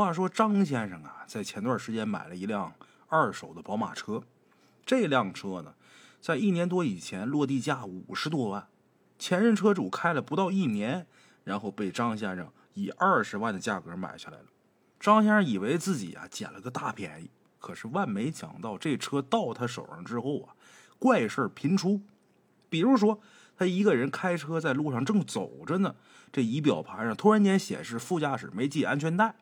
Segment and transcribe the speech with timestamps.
[0.00, 2.72] 话说张先生啊，在前段时间买了一辆
[3.08, 4.22] 二手的宝马车，
[4.86, 5.74] 这辆车呢，
[6.22, 8.66] 在一年多以前落地价五十多万，
[9.18, 11.06] 前任车主开了不到一年，
[11.44, 14.46] 然后被张先生以二十万的价格买下来了。
[14.98, 17.28] 张先生以为自己啊捡了个大便宜，
[17.58, 20.54] 可是万没想到，这车到他手上之后啊，
[20.98, 22.00] 怪事频出。
[22.70, 23.20] 比如说，
[23.54, 25.94] 他一个人开车在路上正走着呢，
[26.32, 29.34] 这仪表盘上突然间显示副驾驶没系安全带。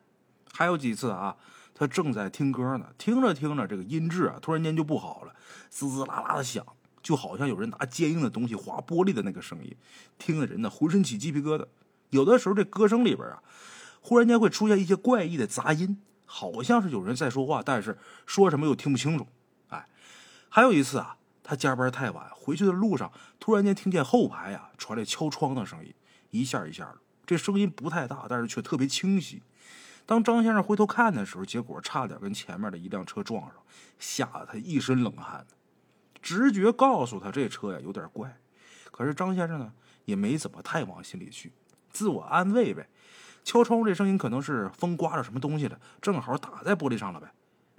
[0.53, 1.35] 还有几次啊，
[1.73, 5.33] 他正在听歌呢，听着听着，这个音质啊突然间就不好了，
[5.69, 6.65] 滋滋啦啦的响，
[7.01, 9.75] 就好像有人拿坚硬的东西划玻璃的那个声音，
[10.17, 11.65] 听得人呢浑身起鸡皮疙瘩。
[12.09, 13.41] 有的时候这歌声里边啊。
[14.01, 19.27] 忽然间会出现一些怪异的杂音，好像是有人在说话，但是说什么又听不清楚。
[19.67, 19.85] 哎，
[20.47, 23.11] 还有一次啊，他加班太晚，回去的路上
[23.41, 25.93] 突然间听见后排啊传来敲窗的声音，
[26.31, 29.43] 一下一下的，这声音不太大，但是却特别清晰。
[30.09, 33.53] 当张先生回头看的时候，结果差点跟前面的一辆车撞上，
[33.99, 35.45] 吓得他一身冷汗。
[36.19, 38.35] 直觉告诉他这车呀有点怪，
[38.89, 39.71] 可是张先生呢
[40.05, 41.53] 也没怎么太往心里去，
[41.91, 42.89] 自我安慰呗。
[43.43, 47.31] 敲窗户这声音可能是风刮着什么东西了，正好打在玻璃上了呗。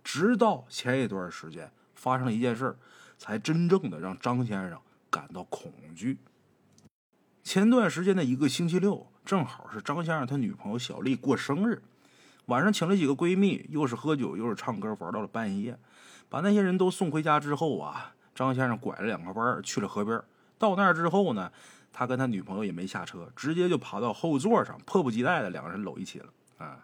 [0.05, 2.79] 直到前一段时间发生了一件事
[3.19, 4.79] 才真正的让张先生
[5.11, 6.19] 感到恐惧。
[7.43, 11.83] 前段时间的一个星期六，正好是张先生他女朋友小丽过生日，
[12.47, 15.79] 晚上请了几个闺蜜，又是喝酒又是唱歌，玩到了半夜。
[16.29, 20.21] 把那些人都送回家之后啊，张先生拐了两个弯去了河边。
[20.59, 21.51] 到那儿之后呢？
[21.93, 26.27] 他跟他女朋友也没下车，直接就爬到后座上，迫不及待的两个人搂一起了。
[26.57, 26.79] 啊，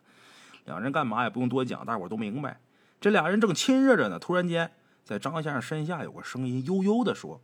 [0.65, 2.59] 两人干嘛也不用多讲，大伙都明白。
[3.01, 4.73] 这俩人正亲热着呢，突然间，
[5.05, 7.41] 在张先生身下有个声音悠悠的说：“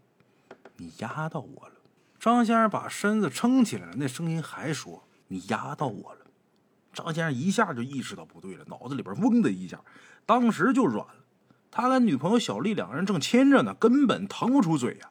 [0.78, 1.74] 你压到我了。”
[2.18, 6.20] 张先生把身子撑起来了，那声音还说：“你压到我了。”
[6.92, 9.80] 张先生一下就意识到不对了，脑子里边嗡的一下，
[10.26, 11.24] 当时就软了。
[11.70, 15.10] 他跟女朋友小丽两个人正亲着呢，根本腾不出嘴呀。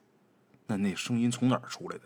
[0.67, 2.03] 那那声音从哪儿出来的？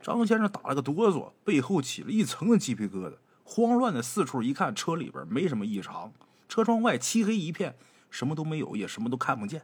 [0.00, 6.12] 张先生打了个哆嗦，背后起了一层的鸡皮疙瘩，慌乱的四处一看，车里边没什么异常，
[6.48, 7.76] 车窗外漆黑一片，
[8.10, 9.62] 什么都没有，也什么都看不见。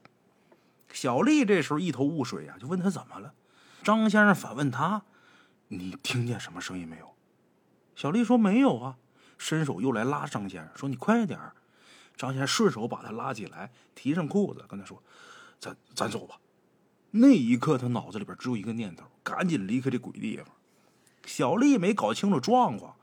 [0.92, 3.32] 小丽这时候一头雾水啊，就问他怎么了。
[3.84, 5.02] 张先生反问他
[5.68, 7.14] ：“你听见什么声音没有？”
[7.94, 8.96] 小丽说：“没有啊。”
[9.44, 11.38] 伸手又来拉张先生，说：“你快点
[12.16, 15.02] 张先生顺手把他拉起来，提上裤子，跟他说
[15.60, 16.40] ：“咱咱走吧。”
[17.12, 20.46] 那一刻，他脑子里边只有一个念头：赶紧离开这鬼地方。
[21.26, 22.96] 小丽没搞清楚状况，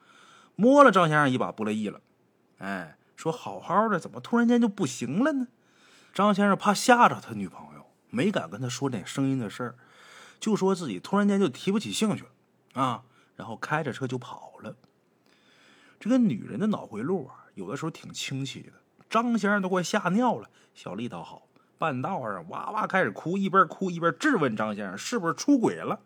[0.56, 2.02] 摸了张先生一把，不乐意了。
[2.58, 5.48] 哎，说好好的，怎么突然间就不行了呢？
[6.12, 9.76] 张先生怕吓着他女朋友，没敢跟他说那声音的事儿，
[10.40, 13.04] 就说自己突然间就提不起兴趣了啊，
[13.36, 14.76] 然后开着车就跑了。
[16.02, 18.74] 这个女人的脑回路啊，有的时候挺清奇的。
[19.08, 21.48] 张先生都快吓尿了，小丽倒好。
[21.78, 26.00] 半道上哇哇开始哭，一边哭一边质问张先生是不是出轨了。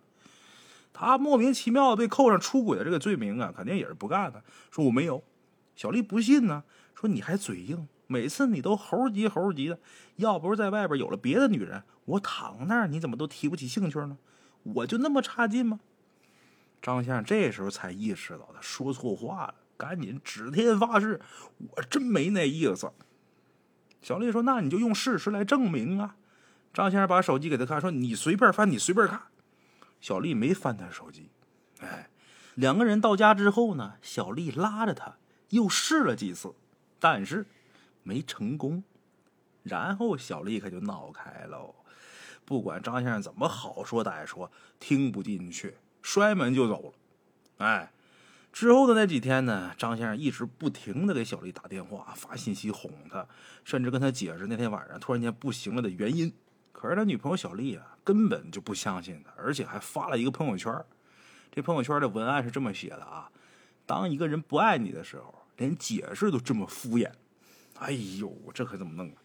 [0.92, 4.44] 他莫名其妙被扣上出轨的这个罪名啊，肯定也是不干的。
[4.70, 5.24] 说我没有，
[5.78, 9.80] 小丽不信呢，说你还嘴硬，每次你都猴急猴急的。
[10.18, 14.18] 要不是在外边有了别的女人，我躺那儿你怎么都提不起兴趣呢？
[14.64, 15.80] 我就那么差劲吗？
[16.82, 21.20] 张先生这时候才意识到他说错话了，赶紧指天发誓，
[21.58, 22.92] 我真没那意思。
[24.02, 26.16] 小丽说：“那你就用事实来证明啊！”
[26.72, 29.24] 张先生把手机给他看，说：“你随便翻，你随便看。”
[30.00, 31.30] 小丽没翻他手机。
[31.80, 32.10] 哎，
[32.54, 35.18] 两个人到家之后呢，小丽拉着他
[35.50, 36.54] 又试了几次，
[37.00, 37.46] 但是
[38.04, 38.84] 没成功。
[39.64, 41.74] 然后小丽可就闹开喽，
[42.46, 46.94] 不管张先生怎么好说歹说，听不进去，摔门就走了。
[47.66, 47.92] 哎。
[48.56, 53.28] 之后的那几天呢，张先生一直不停的给小丽打电话、发信息哄她，
[53.66, 56.34] 甚至跟她解释那天晚上突然间不行了的原因。
[56.72, 60.74] 可是他女朋友小丽啊，根本就不相信他，而且还发了一个朋友圈。
[61.52, 63.30] 这朋友圈的文案是这么写的啊：
[63.86, 67.12] 当一个人不爱你的时候，连解释都这么敷衍。
[67.80, 69.20] 哎呦，这可怎么弄啊？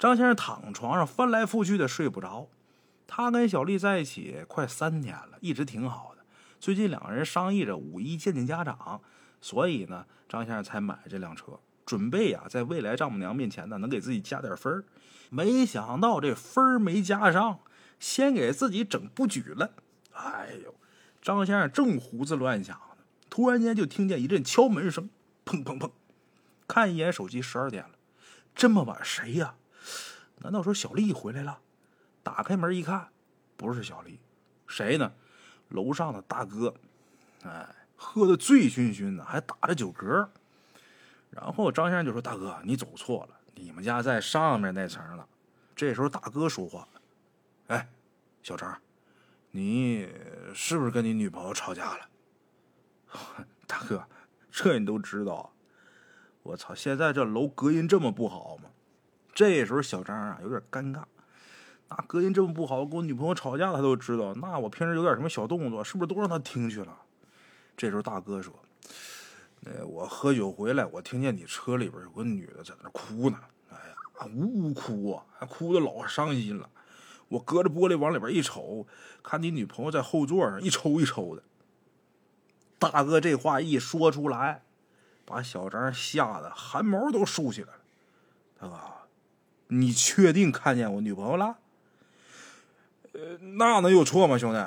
[0.00, 2.48] 张先生躺床上翻来覆去的睡不着。
[3.06, 6.11] 他跟小丽在一起快三年了，一直挺好。
[6.62, 9.02] 最近两个人商议着五一见见家长，
[9.40, 14.84] 所以呢，张先生才买这辆车，准备呀，在未来丈母娘面前呢，能给自己加点分儿
[15.28, 17.58] 没想到这分儿没加上，
[17.98, 19.72] 先给自己整不举了。
[20.12, 20.72] 哎呦，
[21.20, 25.10] 张先生正胡思乱想呢，突然间就听见一阵敲门声，
[25.44, 25.90] 砰砰砰。
[26.68, 27.96] 看一眼手机，十二点了，
[28.54, 29.56] 这么晚谁呀？
[30.38, 31.58] 难道说小丽回来了？
[32.22, 33.08] 打开门一看，
[33.56, 34.20] 不是小丽，
[34.68, 35.12] 谁呢？
[35.72, 36.74] 楼上的大哥，
[37.44, 40.28] 哎，喝的醉醺醺的，还打着酒嗝。
[41.30, 45.26] 然后张先生就说：“大哥，你走错了，你们家在上面那层呢。”
[45.74, 46.86] 这时候大哥说话
[47.68, 47.88] ：“哎，
[48.42, 48.78] 小张，
[49.50, 50.08] 你
[50.54, 52.08] 是不是跟你女朋友吵架了？”
[53.66, 54.06] 大哥，
[54.50, 55.52] 这你都知道？
[56.42, 56.74] 我操！
[56.74, 58.70] 现在这楼隔音这么不好吗？
[59.32, 61.04] 这时候小张啊有点尴尬。
[61.98, 64.32] 那隔音这么不好，跟我女朋友吵架他都知道。
[64.34, 66.96] 那我平时有点什么小动作，是不是都让他听去了？
[67.76, 68.52] 这时候大哥说
[69.60, 73.38] ：“那我喝酒回来，我听见你车里边有个女的在那哭呢。
[73.70, 76.68] 哎呀，呜呜哭啊，还哭的老伤心了。
[77.28, 78.86] 我隔着玻璃往里边一瞅，
[79.22, 81.42] 看你女朋友在后座上一抽一抽的。”
[82.78, 84.62] 大哥这话一说出来，
[85.24, 87.80] 把小张吓得汗毛都竖起来了。
[88.58, 88.76] 大哥，
[89.68, 91.58] 你确定看见我女朋友了？
[93.12, 94.58] 呃，那能有错吗，兄弟？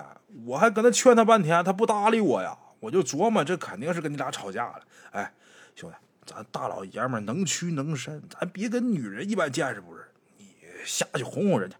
[0.45, 2.57] 我还跟他劝他半天，他不搭理我呀。
[2.81, 4.81] 我就琢磨，这肯定是跟你俩吵架了。
[5.11, 5.33] 哎，
[5.75, 5.95] 兄弟，
[6.25, 10.11] 咱大老爷们能屈能伸，咱别跟女人一般见识，不是？
[10.37, 10.45] 你
[10.85, 11.75] 下去哄哄人家。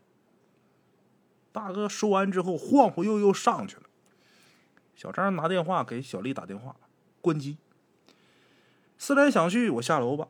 [1.52, 3.84] 大哥说完之后，晃晃悠悠上去了。
[4.96, 6.76] 小张拿电话给小丽打电话，
[7.22, 7.58] 关机。
[8.98, 10.30] 思来想去，我下楼吧。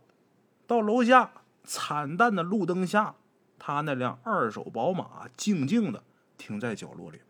[0.68, 1.32] 到楼下，
[1.64, 3.16] 惨淡的路灯下，
[3.58, 6.04] 他那辆二手宝马静静的
[6.38, 7.28] 停在角落里边，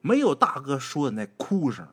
[0.00, 1.88] 没有大哥说的那哭声。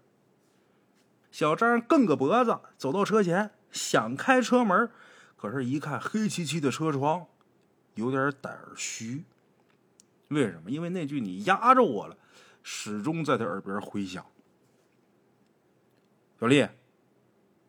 [1.31, 4.89] 小张梗个脖子走到车前，想开车门，
[5.37, 7.27] 可是，一看黑漆漆的车窗，
[7.95, 9.23] 有点胆儿虚。
[10.27, 10.69] 为什么？
[10.69, 12.17] 因为那句“你压着我了”。
[12.63, 14.23] 始终在他耳边回响。
[16.39, 16.67] 小丽，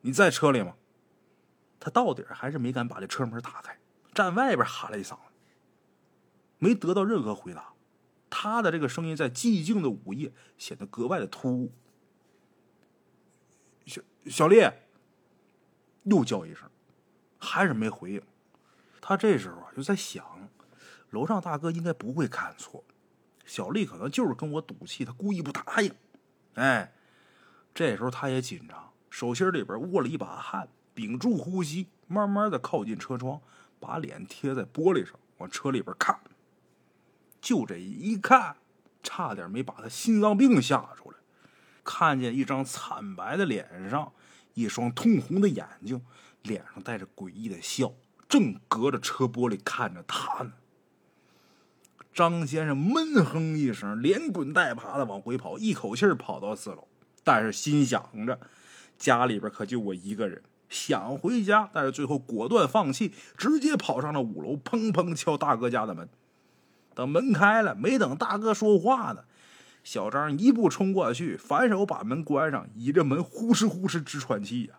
[0.03, 0.75] 你在车里吗？
[1.81, 3.79] 他到底还是没敢把这车门打开，
[4.13, 5.33] 站外边喊了一嗓子，
[6.59, 7.72] 没得到任何回答。
[8.35, 11.71] 他的这个声音在寂静的午夜显得格外的突兀。
[13.85, 14.67] 小小丽，
[16.05, 16.67] 又叫一声，
[17.39, 18.23] 还是没回应。
[19.03, 20.49] 他这时候啊就在想，
[21.11, 22.83] 楼上大哥应该不会看错。
[23.45, 25.93] 小丽可能就是跟我赌气，她故意不答应。
[26.55, 26.91] 哎，
[27.75, 33.43] 这时候他也紧张，手心里边握了一把汗，屏住呼吸，慢慢的靠近车窗，
[33.79, 36.19] 把脸贴在玻璃上，往车里边看。
[37.43, 38.57] 就这一看，
[39.03, 41.17] 差点没把他心脏病吓出来。
[41.85, 44.13] 看见一张惨白的脸上，
[44.55, 46.01] 一双通红的眼睛，
[46.43, 47.93] 脸上带着诡异的笑，
[48.29, 50.53] 正隔着车玻璃看着他呢。
[52.15, 56.87] 张先生闷哼一声，连滚带爬的往回跑，一口气跑到四楼，
[57.25, 58.39] 但是心想着
[58.97, 66.09] 家里边可就我一个人，想回家，但是最后果断放弃，直接跑上了五楼，砰砰敲大哥家的门。
[66.95, 69.25] 等门开了，没等大哥说话呢，
[69.85, 74.75] 小张一步冲过去，反手把门关上，倚着门呼哧呼哧直喘气呀。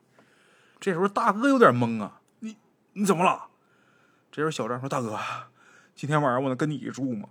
[0.79, 2.57] 这时候大哥有点懵啊，你
[2.93, 3.47] 你怎么了？
[4.31, 5.19] 这时候小张说：“大哥。”
[5.95, 7.29] 今天晚上我能跟你住吗？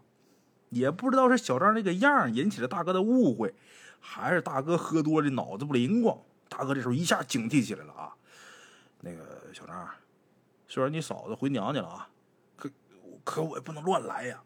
[0.71, 3.55] 也不知道是小张这个样引起了大哥的误会，
[3.99, 6.17] 还是大哥喝多了脑子不灵光。
[6.49, 8.15] 大哥这时候一下警惕起来了啊！
[9.01, 9.89] 那个小张，
[10.69, 12.09] 虽然你嫂子回娘家了啊，
[12.57, 12.71] 可
[13.25, 14.41] 可我也不能乱来呀。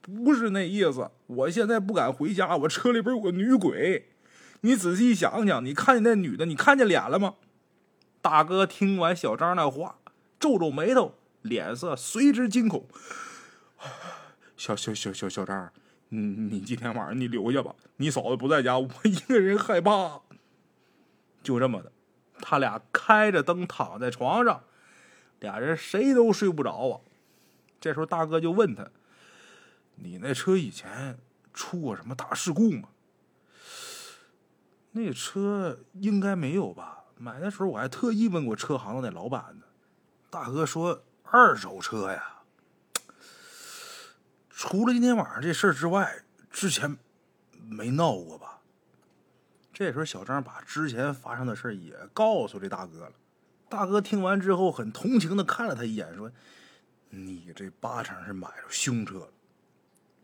[0.00, 4.08] 不是那意思，我现在不敢回家，我车里边有个女鬼。
[4.60, 7.34] 你仔细想想，你看见那女的，你看见脸了吗？
[8.20, 9.98] 大哥听完小张那话，
[10.38, 11.14] 皱皱眉头。
[11.42, 12.86] 脸色随之惊恐，
[14.56, 15.70] 小小小小小张，
[16.08, 20.22] 你你今天晚上你留下吧，你嫂子不在家，我一个人害怕。
[21.42, 21.92] 就这么的，
[22.40, 24.62] 他俩开着灯躺在床上，
[25.38, 27.00] 俩人谁都睡不着啊。
[27.78, 28.88] 这时候大哥就问他
[29.96, 31.18] ：“你那车以前
[31.52, 32.88] 出过什么大事故吗？”
[34.92, 37.04] 那车应该没有吧？
[37.16, 39.66] 买的时候我还特意问过车行的那老板呢。
[40.30, 41.04] 大哥说。
[41.36, 42.42] 二手车呀，
[44.50, 46.96] 除了今天晚上这事儿之外，之前
[47.66, 48.60] 没闹过吧？
[49.72, 53.12] 这时候小张把之前发生的事也告诉这大哥了。
[53.68, 56.30] 大哥听完之后，很同情的看了他一眼，说
[57.10, 59.32] ：“你这八成是买着凶车了。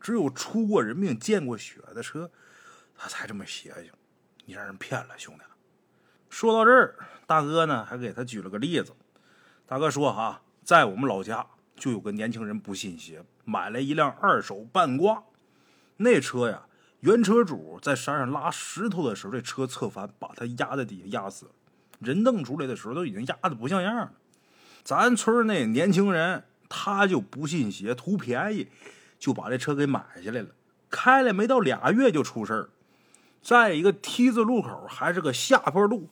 [0.01, 2.31] 只有出过人命、见过血的车，
[2.97, 3.91] 他才这么邪性。
[4.45, 5.43] 你让人骗了，兄弟。”
[6.29, 6.95] 说到这儿，
[7.27, 8.93] 大哥呢还给他举了个例子。
[9.65, 15.23] 大哥说：“哈。”在我们老家就有个年轻人不信邪，买了一辆二手半挂。
[15.97, 16.67] 那车呀，
[16.99, 21.51] 原车主在山上拉石头的时候，这车侧翻，把他压在底下压死了。
[21.99, 24.13] 人弄出来的时候，都已经压的不像样了。
[24.83, 28.69] 咱村那年轻人他就不信邪，图便宜，
[29.21, 30.47] 就把这车给买下来了。
[30.89, 32.69] 开了没到俩月就出事儿，
[33.41, 36.09] 在一个 T 字路口，还是个下坡路，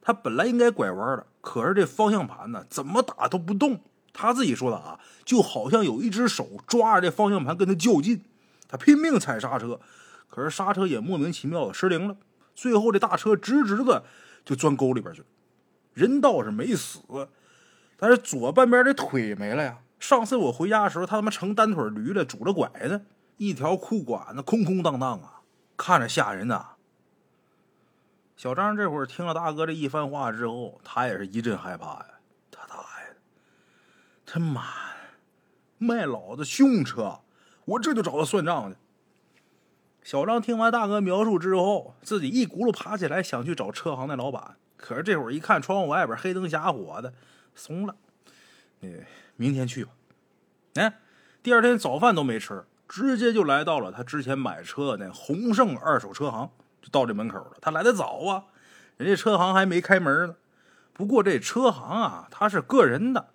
[0.00, 3.80] 他本来应该拐弯的，可是这方向盘呢，怎么打都不动。
[4.14, 8.22] 他自己说的啊，就好像有一只手抓着这方向盘跟他较劲。
[8.68, 9.80] 他拼命踩刹车，
[10.30, 12.16] 可是刹车也莫名其妙的失灵了。
[12.54, 14.04] 最后这大车直直的
[14.44, 15.26] 就钻沟里边去了。
[15.94, 17.00] 人倒是没死，
[17.98, 19.78] 但是左半边的腿没了呀。
[20.02, 23.06] 上次我回家的时候，他他妈成单腿驴了，拄着拐子，
[23.36, 25.42] 一条裤管子空空荡荡啊，
[25.76, 26.70] 看着吓人呐。
[28.36, 32.06] 小张这会儿听了大哥这一番话之后，他也是一阵害怕呀。
[32.50, 33.16] 他大爷，
[34.26, 34.64] 他妈
[35.78, 37.20] 卖老子凶车，
[37.64, 38.76] 我这就找他算账去。
[40.02, 44.56] 小张听完大哥描述之后，自己一轱辘爬起来，想去找车行的老板。
[44.76, 47.14] 可是这会儿一看窗户外边黑灯瞎火的，
[47.54, 47.94] 怂了。
[49.36, 49.92] 明天去吧。
[50.74, 51.00] 哎，
[51.42, 56.50] 第二天早饭都没吃，直接就来到了他之前买车的那宏盛二手车行。
[56.80, 58.44] 就到这门口了，他来的早啊，
[58.96, 60.34] 人家车行还没开门呢。
[60.92, 63.28] 不过这车行啊，他是个人的。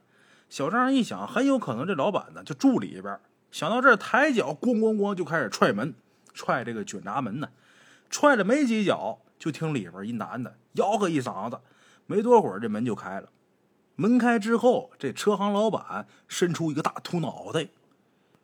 [0.49, 3.17] 小张一想，很有可能这老板呢就住里边。
[3.51, 5.93] 想到这儿，抬脚咣咣咣就开始踹门，
[6.33, 7.47] 踹这个卷闸门呢。
[8.09, 11.57] 踹了没几脚，就听里边一男的吆喝一嗓子。
[12.05, 13.29] 没多会儿，这门就开了。
[13.99, 17.69] 门开之后，这车行老板伸出一个大秃脑袋。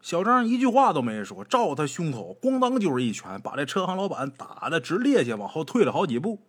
[0.01, 6.39] 小张一句话都没说，照他胸口咣当就是一拳，把这车行老板打的直趔趄，往后退了好几步。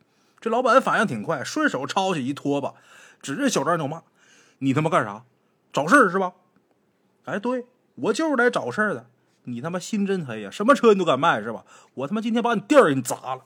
[0.40, 2.72] 这老板反应挺快，顺手抄起一拖把，
[3.20, 4.02] 指着小张就骂
[4.60, 5.24] ：“你他妈干啥？
[5.70, 6.32] 找事儿是吧
[7.26, 9.06] ？”“哎，对我就是来找事儿的。
[9.44, 10.50] 你他妈心真黑呀！
[10.50, 11.66] 什么车你都敢卖是吧？
[11.92, 13.44] 我他妈今天把你店儿给你砸了！”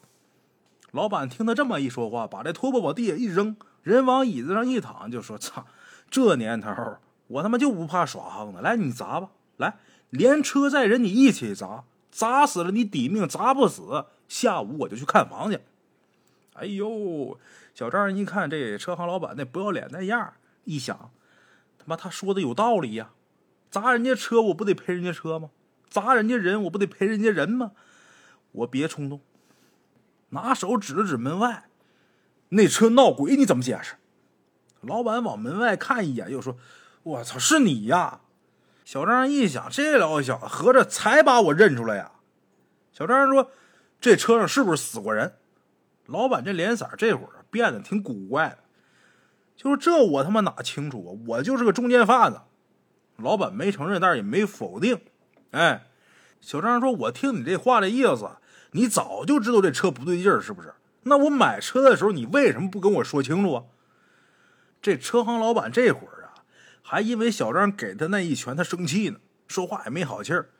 [0.93, 5.66] 老板听他这么一说话，把这拖把往地下一扔，人往椅子上一躺，就说：“操，
[6.11, 6.73] 这年头
[7.26, 9.78] 我他妈就不怕耍横的，来你砸吧，来。”
[10.11, 15.61] 连车载人你一起砸，砸死了你抵命，砸不死，下午我就去看房去。
[16.54, 17.38] 哎呦，
[17.75, 20.32] 小张一看这车行老板那不要脸那样，
[20.64, 21.11] 一想，
[21.76, 23.11] 他妈他说的有道理呀，
[23.70, 25.50] 砸人家车我不得赔人家车吗？
[25.90, 27.73] 砸人家人我不得赔人家人吗？
[28.52, 29.20] 我别冲动，
[30.30, 31.68] 拿手指了指门外，
[32.50, 33.95] 那车闹鬼你怎么解释？
[34.81, 36.57] 老板往门外看一眼，又说
[37.02, 38.21] ：“我操，是你呀！”
[38.85, 42.12] 小张一想，这老小子合着才把我认出来呀！
[42.93, 43.50] 小张说
[44.00, 45.35] ：“这车上是不是死过人？”
[46.07, 48.59] 老板这脸色这会儿变得挺古怪的，
[49.55, 51.11] 就是这我他妈哪清楚啊？
[51.26, 52.40] 我就是个中间贩子。
[53.17, 55.00] 老板没承认，但是也没否定。
[55.50, 55.87] 哎，
[56.40, 58.31] 小张说：“我听你这话的意思，
[58.71, 60.73] 你早就知道这车不对劲儿，是不是？
[61.09, 63.65] 那我买车的时候，你为什么不跟我说清楚啊？”
[64.81, 66.45] 这车行老板这会儿啊。
[66.83, 70.50] 还因为小张给他那一拳，他生气呢，说话也没好气儿。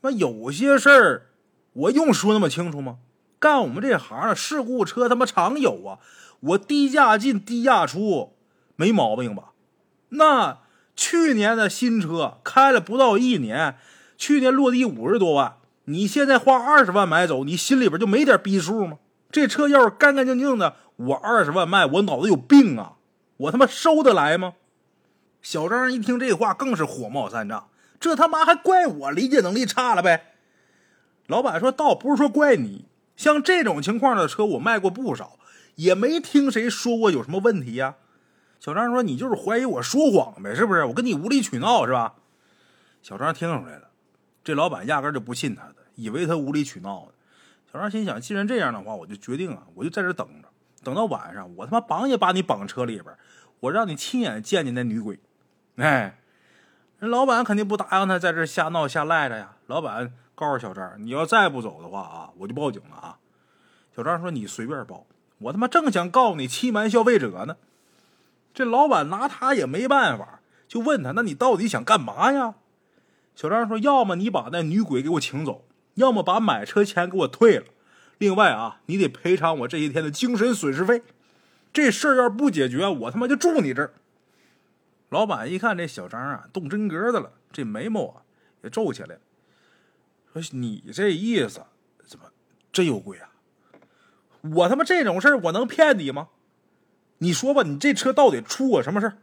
[0.00, 1.26] 那有些事儿，
[1.72, 2.98] 我用说那么清楚吗？
[3.38, 5.98] 干我们这行的事故车他妈常有啊！
[6.40, 8.36] 我低价进低价出，
[8.76, 9.52] 没毛病吧？
[10.10, 10.60] 那
[10.96, 13.76] 去年的新车开了不到一年，
[14.16, 18.98] 去年落地五十多万，你现在花二十万买走，你心里边就没点逼数吗？
[19.30, 22.94] 这车要是干干净净的，我二十万卖，我脑子有病啊！
[23.36, 24.54] 我他妈收得来吗？
[25.42, 27.68] 小张一听这话，更是火冒三丈。
[28.00, 30.34] 这他妈还怪我理解能力差了呗？
[31.26, 35.38] 老板说：“倒不是说怪你，像这种情况的车我卖过不少，
[35.74, 37.96] 也没听谁说过有什么问题呀。”
[38.58, 40.84] 小张说：“你就是怀疑我说谎呗，是不是？
[40.86, 42.14] 我跟你无理取闹是吧？”
[43.02, 43.90] 小张听出来了，
[44.42, 47.12] 这老板压根就不信他的，以为他无理取闹呢。
[47.72, 50.48] 小张心想：既然这样的话，我就决定啊，我就在这等着，
[50.82, 53.14] 等到晚上，我他妈绑也把你绑车里边，
[53.60, 55.20] 我让你亲眼见见那女鬼。
[55.76, 56.18] 哎，
[56.98, 59.56] 人老板肯定不答应他在这瞎闹瞎赖着呀。
[59.66, 63.18] 老板告诉小张：“你要再不走的话啊，我就报警了啊！”
[63.94, 65.06] 小张说：“你随便报，
[65.38, 67.56] 我他妈正想告你欺瞒消费者呢。”
[68.54, 72.54] 这老板拿他也没办法，就问他：“那你到底想干嘛呀？”
[73.36, 75.64] 小张说：“要么你把那女鬼给我请走，
[75.98, 77.66] 要么把买车钱给我退了。
[78.18, 81.02] 另外啊，你得赔偿我这些天的精神损失费。
[81.72, 83.92] 这事儿要是不解决，我他妈就住你这儿。”
[85.10, 88.22] 老板一看这小张啊，动真格的了，这眉毛啊
[88.62, 89.20] 也皱起来了。
[90.32, 91.62] 说：“你这意思
[92.06, 92.26] 怎么
[92.72, 93.30] 真有鬼啊？
[94.40, 96.28] 我他妈这种事儿我能骗你吗？
[97.18, 99.16] 你说吧，你这车到底出过什么事儿？”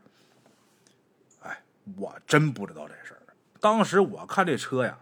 [1.44, 1.63] 哎，
[1.98, 3.22] 我真不知道这事儿。
[3.60, 4.98] 当时我看这车呀，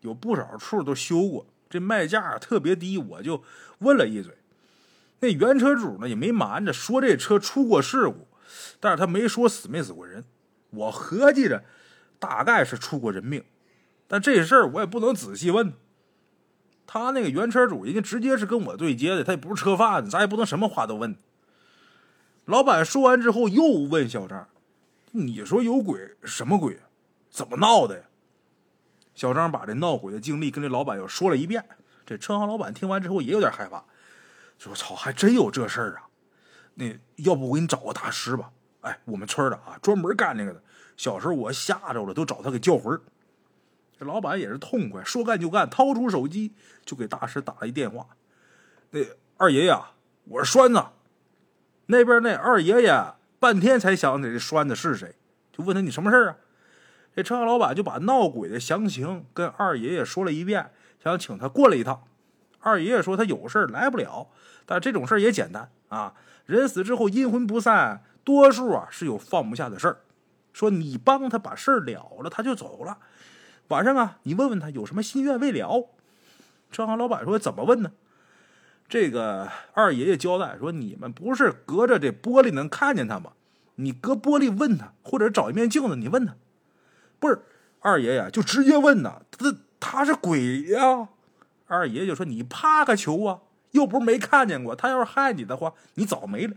[0.00, 3.42] 有不少处都修过，这卖价特别低，我就
[3.78, 4.36] 问了一嘴。
[5.20, 8.26] 那原车主呢也没瞒着，说这车出过事故。
[8.80, 10.24] 但是他没说死没死过人，
[10.70, 11.62] 我合计着
[12.18, 13.44] 大概是出过人命，
[14.08, 15.72] 但这事儿我也不能仔细问。
[16.86, 21.14] 他那个原车主人家直接是跟我对接的，他也不是车贩子，咱也不能什么话都问。
[22.46, 24.48] 老板说完之后，又问小张
[25.12, 26.16] ：“你说有鬼？
[26.24, 26.80] 什么鬼？
[27.30, 28.04] 怎么闹的呀？”
[29.14, 31.64] 小张把这闹鬼的经历跟这老板又说了一遍。
[32.06, 33.84] 这车行老板听完之后也有点害怕，
[34.58, 36.08] 说：“操，还真有这事儿啊！
[36.74, 36.86] 那
[37.16, 38.50] 要不我给你找个大师吧？
[38.80, 40.62] 哎，我们村的啊，专门干这个的。
[40.96, 43.00] 小时候我吓着了，都找他给叫魂。”
[43.98, 48.06] 这老板也是痛快，说干就干，掏出手机就给大师打了一电话。
[48.90, 49.00] 那
[49.36, 49.78] 二爷爷，
[50.24, 50.82] 我是栓子。
[51.86, 55.14] 那边那二爷爷半天才想起这栓子是谁，
[55.52, 56.36] 就问他你什么事啊？
[57.14, 60.70] 这车行老板就把闹鬼的详情跟二爷爷说了一遍，
[61.02, 62.04] 想请他过来一趟。
[62.60, 64.28] 二爷爷说他有事来不了，
[64.66, 66.14] 但这种事也简单啊。
[66.46, 70.00] 人死之后阴魂不散，多数啊是有放不下的事儿。
[70.52, 72.98] 说你帮他把事儿了了，他就走了。
[73.68, 75.88] 晚上啊，你问问他有什么心愿未了。
[76.72, 77.92] 车行老板说：“怎么问呢？”
[78.88, 83.32] 这个二爷爷交代说：“你们不是隔着这玻璃能看见他吗？
[83.76, 86.34] 你隔玻璃问他，或者找一面镜子，你问他。
[87.20, 87.40] 不是
[87.78, 91.08] 二爷爷就直接问呐，他他是鬼呀？”
[91.68, 93.38] 二爷爷就说：“你怕个球啊！
[93.70, 94.74] 又不是没看见过。
[94.74, 96.56] 他要是害你的话，你早没了。”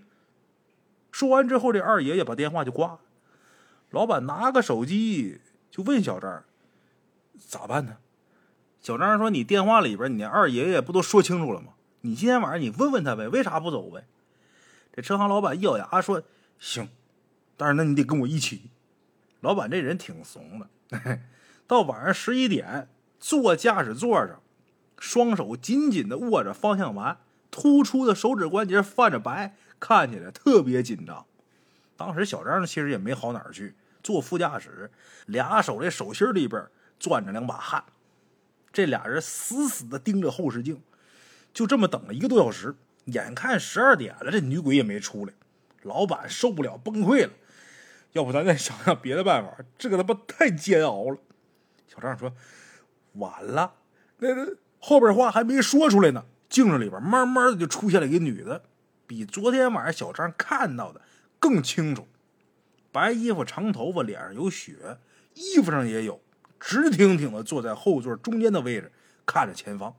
[1.12, 3.00] 说完之后，这二爷爷把电话就挂了。
[3.92, 5.40] 老板拿个手机
[5.70, 6.44] 就问小张。
[7.38, 7.98] 咋办呢？
[8.82, 11.74] 小张说：“你电话里边，你二爷爷不都说清楚了吗？
[12.02, 14.06] 你今天晚上你问问他呗，为啥不走呗？”
[14.92, 16.24] 这车行老板一咬牙说
[16.58, 16.90] ：“行，
[17.56, 18.72] 但是那你得跟我一起。”
[19.44, 21.20] 老板这人挺怂的，
[21.68, 22.88] 到晚上十一点，
[23.20, 24.42] 坐驾驶座上，
[24.98, 27.18] 双手紧紧的握着方向盘，
[27.52, 31.26] 突出的手指关节泛着白，看起来特别紧张。
[31.98, 34.90] 当时小张其实也没好哪儿去，坐副驾驶，
[35.26, 36.66] 俩手这手心里边。
[37.00, 37.84] 攥着两把汗，
[38.72, 40.82] 这俩人死死的盯着后视镜，
[41.54, 42.74] 就这么等了一个多小时。
[43.06, 45.34] 眼看十二点了，这女鬼也没出来，
[45.82, 47.34] 老板受不了，崩溃了。
[48.14, 49.56] 要不咱再想想别的办法？
[49.78, 51.18] 这个他妈太煎熬了。
[51.88, 52.34] 小张说
[53.14, 53.74] ：“完了，
[54.18, 54.48] 那那
[54.80, 58.64] 后边话还没说出来呢，镜子里边慢慢的就出现了一个女的，
[59.06, 61.02] 比昨天晚上小张看到的
[61.40, 62.08] 更清楚。
[62.92, 64.98] 白衣服，长头发，脸上有血，
[65.34, 66.22] 衣服上也有。”
[66.66, 68.90] 直挺挺的坐在后座中间的位置，
[69.26, 69.94] 看着前方。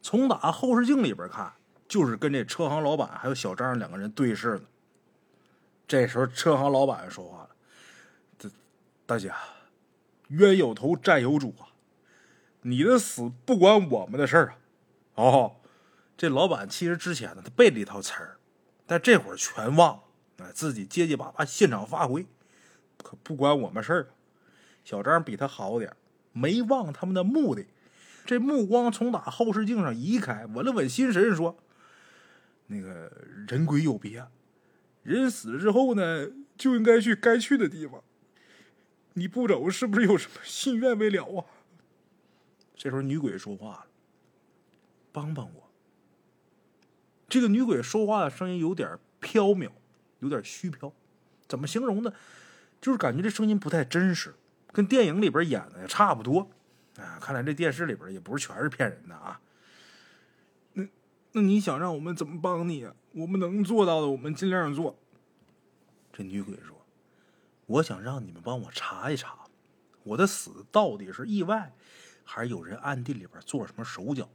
[0.00, 1.52] 从打后视镜里边看，
[1.86, 4.62] 就是跟这车行老板还有小张两个人对视呢。
[5.86, 7.50] 这时候，车行老板说话了
[8.38, 8.50] ：“这
[9.04, 9.32] 大姐，
[10.28, 11.68] 冤有头债有主啊，
[12.62, 14.56] 你的死不关我们的事儿啊。”
[15.14, 15.56] 哦，
[16.16, 18.38] 这老板其实之前呢，他背了一套词儿，
[18.86, 20.02] 但这会儿全忘
[20.38, 22.26] 了，自己结结巴巴现场发挥，
[22.96, 24.08] 可不关我们事儿。
[24.84, 25.94] 小张比他好点
[26.32, 27.66] 没忘他们的目的。
[28.24, 31.58] 这目光从打后视镜上移开，稳了稳心神，说
[32.68, 33.12] ：“那个
[33.48, 34.24] 人鬼有别，
[35.02, 38.02] 人死之后呢，就应该去该去的地方。
[39.14, 41.44] 你不走，是不是有什么心愿未了啊？”
[42.74, 43.86] 这时候女鬼说话了
[45.12, 45.70] ：“帮帮我。”
[47.28, 49.70] 这个女鬼说话的声音有点飘渺，
[50.20, 50.92] 有点虚飘，
[51.46, 52.12] 怎么形容呢？
[52.80, 54.34] 就是感觉这声音不太真实。
[54.72, 56.50] 跟电影里边演的也差不多，
[56.96, 59.40] 啊，看来这电视里边也不是全是骗人的啊。
[60.72, 60.88] 那
[61.32, 62.94] 那你想让我们怎么帮你啊？
[63.12, 64.98] 我们能做到的，我们尽量做。
[66.12, 66.76] 这女鬼说
[67.66, 69.46] ：“我想让你们帮我查一查，
[70.02, 71.74] 我的死到底是意外，
[72.24, 74.28] 还是有人暗地里边做什么手脚？”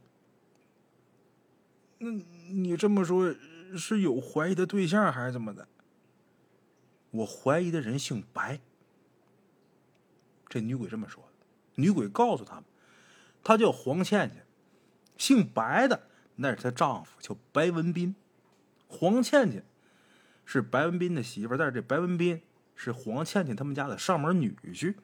[1.98, 3.34] 那你这么说，
[3.76, 5.66] 是有怀疑的对象还是怎么的？
[7.10, 8.60] 我怀疑的人姓白。
[10.48, 12.64] 这女鬼这么说的，女鬼告诉他们，
[13.42, 14.46] 她叫黄倩倩，
[15.16, 18.14] 姓白的那是她丈夫，叫白文斌。
[18.88, 19.64] 黄倩倩
[20.44, 22.42] 是白文斌的媳妇，但是这白文斌
[22.74, 24.96] 是黄倩倩他们家的上门女婿。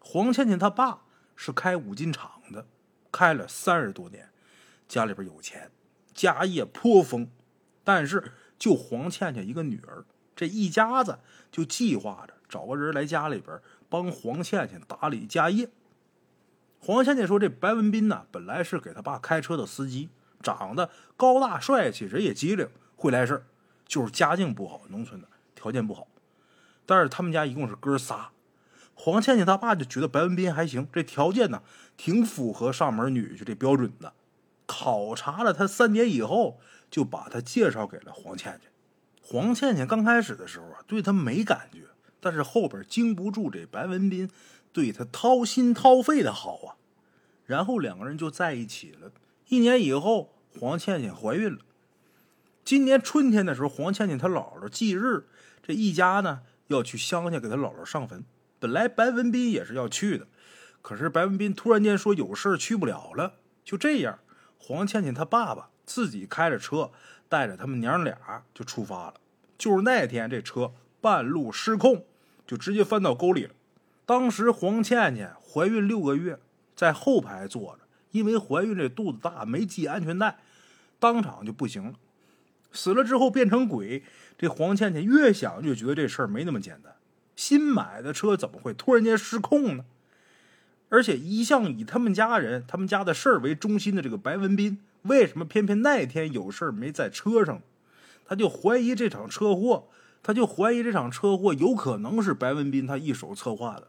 [0.00, 2.66] 黄倩倩她爸是开五金厂的，
[3.10, 4.28] 开了三十多年，
[4.86, 5.70] 家里边有钱，
[6.12, 7.30] 家业颇丰。
[7.82, 13.58] 但是就黄倩倩一个女儿，这一家子就计划着找个人来家里边。
[13.90, 15.70] 帮黄倩倩打理家业。
[16.80, 20.08] 黄倩倩说：“这白文斌呢，本来是给他爸开车的司机，
[20.42, 22.68] 长得高大帅气，人也机灵，
[23.04, 23.44] 会来事
[23.86, 26.08] 就是家境不好，农村的条件不好。
[26.86, 28.30] 但是他们家一共是哥仨，
[28.94, 31.62] 黄倩倩她爸就觉得白文斌还行，这条件呢
[31.98, 34.14] 挺符合上门女婿这标准的。
[34.64, 36.58] 考察了他三年以后，
[36.90, 38.70] 就把他介绍给了黄倩倩。
[39.20, 41.80] 黄倩倩刚开始的时候啊，对他没感觉。”
[42.20, 44.30] 但是后边经不住这白文斌
[44.72, 46.76] 对他掏心掏肺的好啊，
[47.44, 49.12] 然后两个人就在一起了。
[49.48, 51.58] 一年以后，黄倩倩怀孕了。
[52.64, 55.26] 今年春天的时候，黄倩倩她姥姥忌日，
[55.62, 58.24] 这一家呢要去乡下给她姥姥上坟。
[58.58, 60.26] 本来白文斌也是要去的，
[60.80, 63.34] 可是白文斌突然间说有事去不了了。
[63.62, 64.18] 就这样，
[64.56, 66.90] 黄倩倩她爸爸自己开着车，
[67.28, 69.14] 带着他们娘俩就出发了。
[69.58, 70.72] 就是那天，这车
[71.02, 72.06] 半路失控，
[72.46, 73.50] 就直接翻到沟里了。
[74.06, 76.40] 当时黄倩倩怀孕六个月，
[76.74, 80.38] 在后排坐着，因为怀孕这肚子大，没系安全带，
[80.98, 81.94] 当场就不行了。
[82.74, 84.02] 死了之后变成鬼，
[84.36, 86.94] 这黄倩倩越想越觉得这事儿没那么简单。
[87.34, 89.84] 新买的车怎么会突然间失控呢？
[90.90, 97.62] 而且一向以他们家人、他们家的事儿为中心的这个白文斌，为什么偏偏那天有事儿没在车上？
[98.24, 99.88] 他就怀疑这场车祸，
[100.22, 103.88] 他就怀疑这场车祸有可能是白文斌他一手策划的。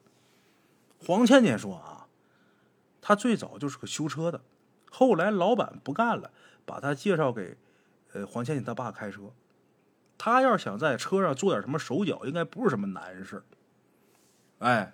[0.97, 2.07] 黄倩倩说啊，
[3.01, 4.41] 他最早就是个修车的，
[4.89, 6.31] 后来老板不干了，
[6.65, 7.57] 把他介绍给。
[8.15, 9.23] 呃，黄倩倩他爸开车，
[10.17, 13.43] 他要是想在车上做点什么手脚，应该不是什么难事。
[14.59, 14.93] 哎，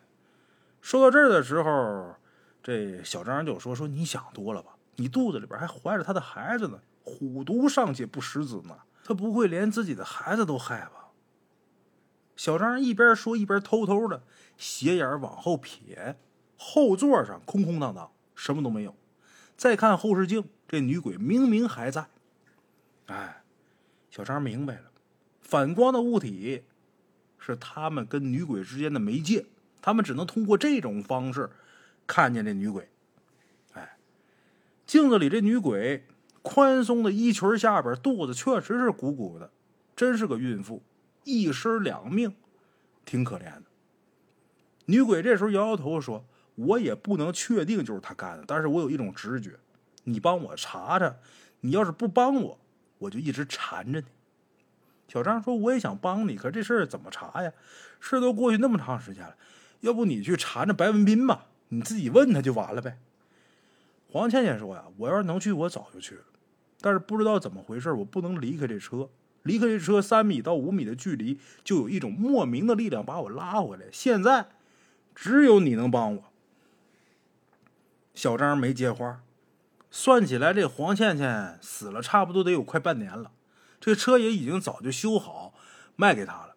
[0.81, 2.15] 说到这儿的时候，
[2.63, 4.75] 这小张就说：“说你想多了吧？
[4.95, 11.11] 你肚子里边还怀着他的孩子呢，虎毒尚且不食子呢，他不会连自己的孩子都害吧？”
[12.35, 14.23] 小张一边说，一边偷偷的
[14.57, 16.15] 斜眼往后瞥，
[16.57, 18.95] 后座上空空荡荡，什么都没有。
[19.55, 22.07] 再看后视镜，这女鬼明明还在。
[23.11, 23.43] 哎，
[24.09, 24.89] 小张明白了，
[25.41, 26.63] 反光的物体
[27.37, 29.45] 是他们跟女鬼之间的媒介，
[29.81, 31.49] 他们只能通过这种方式
[32.07, 32.87] 看见这女鬼。
[33.73, 33.97] 哎，
[34.87, 36.05] 镜子里这女鬼
[36.41, 39.51] 宽松的衣裙下边肚子确实是鼓鼓的，
[39.93, 40.81] 真是个孕妇，
[41.25, 42.33] 一尸两命，
[43.03, 43.63] 挺可怜的。
[44.85, 49.59] 女鬼这时候摇摇头说：“我也不能确定就是他干的，但是我有一种直觉，
[50.05, 51.17] 你帮我查查，
[51.59, 52.57] 你要是不帮我。”
[53.01, 54.05] 我就一直缠着你，
[55.07, 57.51] 小张说：“我也想帮你，可这事儿怎么查呀？
[57.99, 59.35] 事都过去那么长时间了，
[59.79, 61.47] 要不你去缠着白文斌吧？
[61.69, 62.99] 你自己问他就完了呗。”
[64.11, 66.21] 黄倩倩说：“呀，我要是能去，我早就去了，
[66.79, 69.09] 但是不知道怎么回事，我不能离开这车。
[69.41, 73.85] 离开这车三米到五米的距离，就有一种莫名的力量把我拉回来。
[73.91, 74.45] 现在
[75.15, 76.23] 只有你能帮我。”
[78.13, 79.23] 小张没接话。
[79.91, 83.31] 算起来，这黄倩倩死了差不多得有快半年了，
[83.79, 85.53] 这车也已经早就修好
[85.97, 86.55] 卖给他了。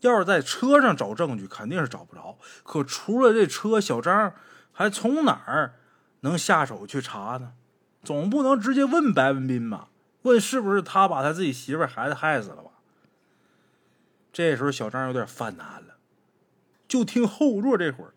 [0.00, 2.38] 要是在车上找证据，肯定是找不着。
[2.62, 4.34] 可除了这车，小张
[4.70, 5.74] 还从哪儿
[6.20, 7.54] 能下手去查呢？
[8.04, 9.88] 总不能直接问白文斌吧？
[10.22, 12.70] 问是不是他把他自己媳妇孩子害死了吧？
[14.32, 15.96] 这时候小张有点犯难了，
[16.86, 18.14] 就听后座这会儿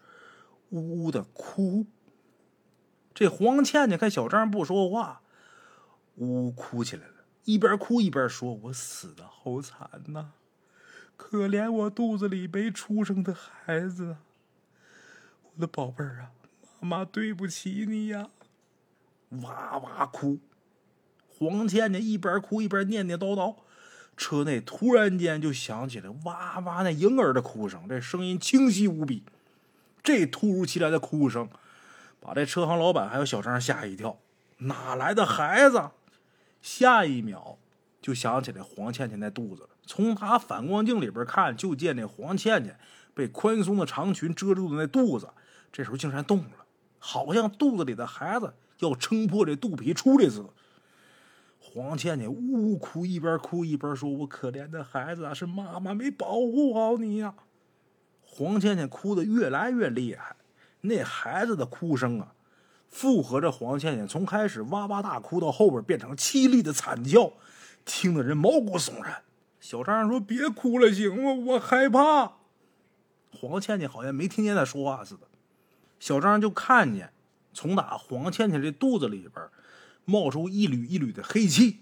[0.69, 1.87] 呜呜的哭。
[3.13, 5.21] 这黄倩倩看小张不说话，
[6.15, 7.13] 呜呜哭起来了，
[7.45, 10.31] 一边哭一边说：“我死的好惨呐，
[11.17, 14.17] 可怜我肚子里没出生的孩子，
[15.43, 16.31] 我的宝贝儿啊，
[16.79, 18.29] 妈妈对不起你呀！”
[19.43, 20.39] 哇哇哭，
[21.27, 23.55] 黄倩倩一边哭一边念念叨叨，
[24.17, 29.23] 车内突然间就响起了哇哇那婴儿的哭声，这声音清晰无比。
[30.03, 31.49] 这突如其来的哭声。
[32.21, 34.17] 把这车行老板还有小张吓一跳，
[34.59, 35.89] 哪来的孩子？
[36.61, 37.57] 下一秒
[37.99, 39.69] 就想起来黄倩倩那肚子了。
[39.83, 42.79] 从他反光镜里边看，就见那黄倩倩
[43.13, 45.29] 被宽松的长裙遮住的那肚子，
[45.71, 46.65] 这时候竟然动了，
[46.99, 50.49] 好像肚子里的孩子要撑破这肚皮出来似的。
[51.59, 57.33] 黄倩倩呜呜哭，一边哭一边说：“我可怜的孩子啊，是妈妈没保护好你呀！”
[58.21, 60.35] 黄倩倩哭得越来越厉害。
[60.81, 62.33] 那孩子的哭声啊，
[62.89, 67.33] 附和着黄倩倩从开始哇哇大哭到后边变成凄厉的惨叫，
[67.85, 69.23] 听得人毛骨悚然。
[69.59, 71.33] 小张说：“别哭了，行吗？
[71.53, 72.33] 我害怕。”
[73.31, 75.27] 黄倩倩好像没听见他说话似的。
[75.99, 77.13] 小张就看见
[77.53, 79.47] 从打黄倩倩这肚子里边
[80.03, 81.81] 冒出一缕一缕的黑气，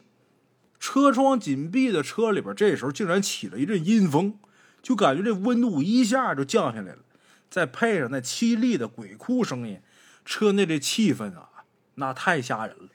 [0.78, 4.38] 车窗紧闭的车里边这时候竟然起了一阵阴风，
[4.82, 7.00] 就感觉这温度一下就降下来了。
[7.50, 9.82] 再配上那凄厉的鬼哭声音，
[10.24, 11.50] 车内的气氛啊，
[11.96, 12.90] 那太吓人了。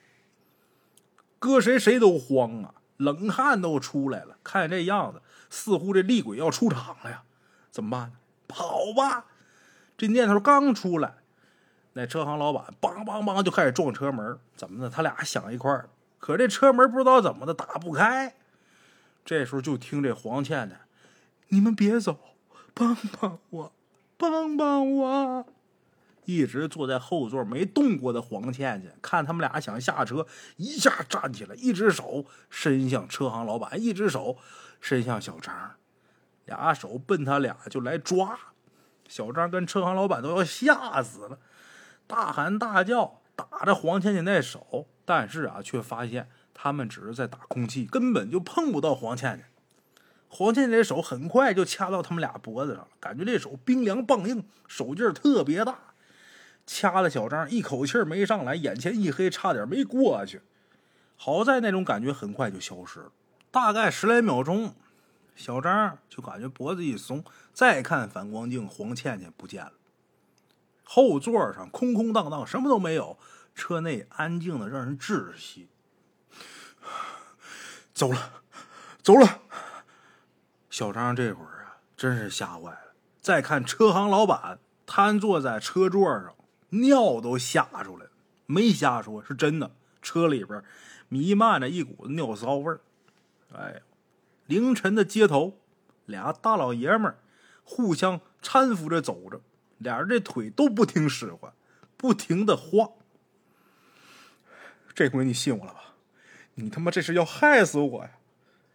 [1.38, 4.38] 搁谁谁都慌啊，冷汗都出来了。
[4.43, 7.25] 看这样子，似乎这厉鬼要出场了呀！
[7.71, 8.12] 怎么办？
[8.49, 9.27] 跑吧！
[9.97, 11.17] 这念头刚出来，
[11.93, 14.38] 那车行老板梆梆梆就开始撞车门。
[14.57, 14.88] 怎么的？
[14.88, 18.37] 他俩想一块儿，可这车门不知道怎么的打不开。
[19.25, 20.81] 这时候就听这黄倩倩
[21.49, 22.19] ：“你们别走，
[22.73, 23.73] 帮帮我！”
[24.16, 25.46] 帮帮我！
[26.24, 34.38] 一直坐在后座没动过的黄倩倩，看他们俩想下车，一下站起来，一只手伸向车行老板，一只手
[34.81, 35.72] 伸向小张，
[36.46, 38.38] 俩手奔他俩就来抓。
[39.07, 41.38] 小张跟车行老板都要吓死了，
[42.07, 49.44] 大喊大叫，打着黄倩倩那手，但是啊，却发现他们只是在打空气，根本就碰不到黄倩倩。
[50.37, 55.79] 黄倩倩这手很快就掐到他们俩脖子上了，感觉这手冰凉棒硬，手劲儿特别大。
[56.66, 60.42] 掐了小张一口气没上来，眼前一黑，差点没过去。
[61.16, 63.12] 好在那种感觉很快就消失了，
[63.53, 64.75] 大概十来秒钟，
[65.37, 69.75] 小张就感觉脖子一松，再看反光镜，黄倩倩不见了。
[70.83, 73.16] 后座上空空荡荡，什么都没有，
[73.55, 75.68] 车内安静的让人窒息。
[77.94, 78.42] 走了，
[79.01, 79.42] 走了。
[80.75, 82.95] 小张这会儿啊，真是吓坏了。
[83.21, 86.35] 再看车行老板瘫坐在车座上。
[86.71, 88.11] 尿都吓出来了，
[88.47, 89.71] 没瞎说，是真的。
[90.03, 90.61] 车里边
[91.09, 92.81] 弥漫着一股子尿骚味儿。
[93.53, 93.83] 哎，
[94.47, 95.61] 凌晨的街头，
[96.07, 97.19] 俩大老爷们儿
[97.63, 99.41] 互相搀扶着走着，
[99.79, 101.53] 俩人这腿都不听使唤，
[101.97, 102.91] 不停的晃。
[104.93, 105.95] 这回你信我了吧？
[106.55, 108.11] 你他妈这是要害死我呀！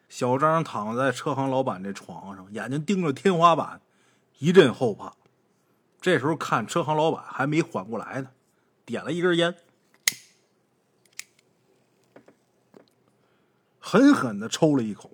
[0.09, 3.79] 小张躺在车行老板这床上，眼睛盯着天花板，
[4.39, 5.13] 一阵后怕。
[6.01, 8.31] 这时候看车行老板还没缓过来呢，
[8.85, 9.55] 点了一根烟，
[13.79, 15.11] 狠狠的抽了一口。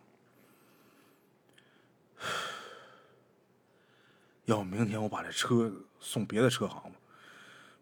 [4.46, 7.00] 要不明天我把这车送别的车行吧，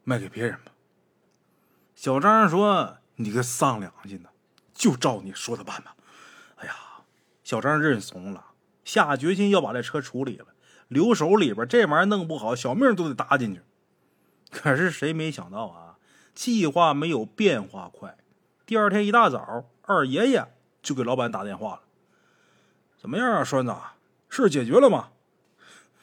[0.03, 0.71] 卖给别人吧。
[1.93, 4.29] 小张说：“你个丧良心的，
[4.73, 5.95] 就照你说的办吧。”
[6.55, 6.73] 哎呀，
[7.53, 8.45] 小张认怂了，
[8.83, 10.47] 下决心要把这车处理了。
[10.87, 13.61] 留手里边，这玩意儿弄不好，小命都得搭进去。
[14.49, 15.97] 可是谁没想到啊？
[16.33, 18.17] 计划没有变化快。
[18.65, 20.47] 第二天一大早，二爷爷
[20.81, 21.81] 就给老板打电话了
[22.99, 23.75] ：“怎么样啊，栓子？
[24.29, 25.09] 事解决了吗？”“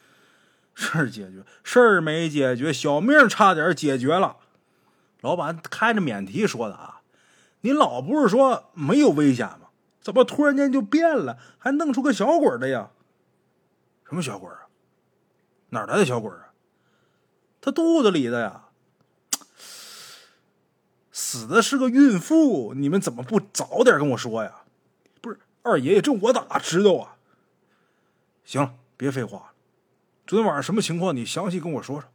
[0.73, 4.37] 事解决，事儿没解决，小命差点解决了。”
[5.19, 7.01] 老板开着免提说的啊
[7.59, 9.60] ：“您老不是说没有危险吗？
[10.01, 12.89] 怎么突然间就变了，还弄出个小鬼的呀？
[14.09, 14.67] 什么小鬼啊？”
[15.69, 16.51] 哪来的小鬼啊？
[17.61, 18.65] 他肚子里的呀，
[21.11, 22.73] 死的是个孕妇。
[22.73, 24.63] 你们怎么不早点跟我说呀？
[25.21, 27.15] 不是二爷爷，这我咋知道啊？
[28.43, 29.51] 行了，别废话了。
[30.25, 31.15] 昨天晚上什么情况？
[31.15, 32.09] 你详细跟我说说。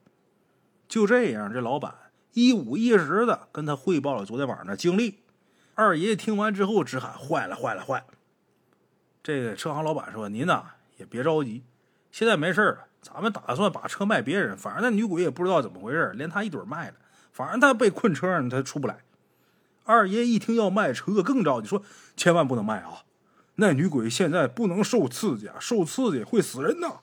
[0.88, 1.94] 就这样，这老板
[2.32, 5.20] 一五一十的跟他汇报了昨天晚上的经历。
[5.76, 8.06] 二爷听完之后直喊：“坏了，坏了，坏了！”
[9.22, 10.64] 这个车行老板说：“您呐
[10.96, 11.62] 也别着急，
[12.10, 16.94] 现在没事了。”咱们打算把车卖别人，反正那女鬼也不知道怎么回事，连他一对卖了。
[17.30, 18.98] 反正他被困车上，他出不来。
[19.84, 21.82] 二爷一听要卖车，更着急，说
[22.16, 23.04] 千万不能卖啊！
[23.56, 27.00] 那女鬼现在不能受刺激啊，受刺激会死人呐。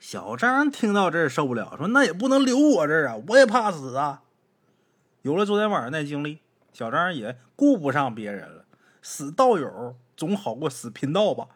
[0.00, 4.22] 小张听到这儿受不了，说那也不能留我这儿啊，我也怕死啊。
[5.22, 6.40] 有了昨天晚上那经历，
[6.78, 8.64] 小张也顾不上别人了，
[9.02, 11.48] 死道友总好过死贫道吧。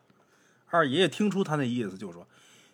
[0.67, 2.27] 二爷爷听出他那意思，就说。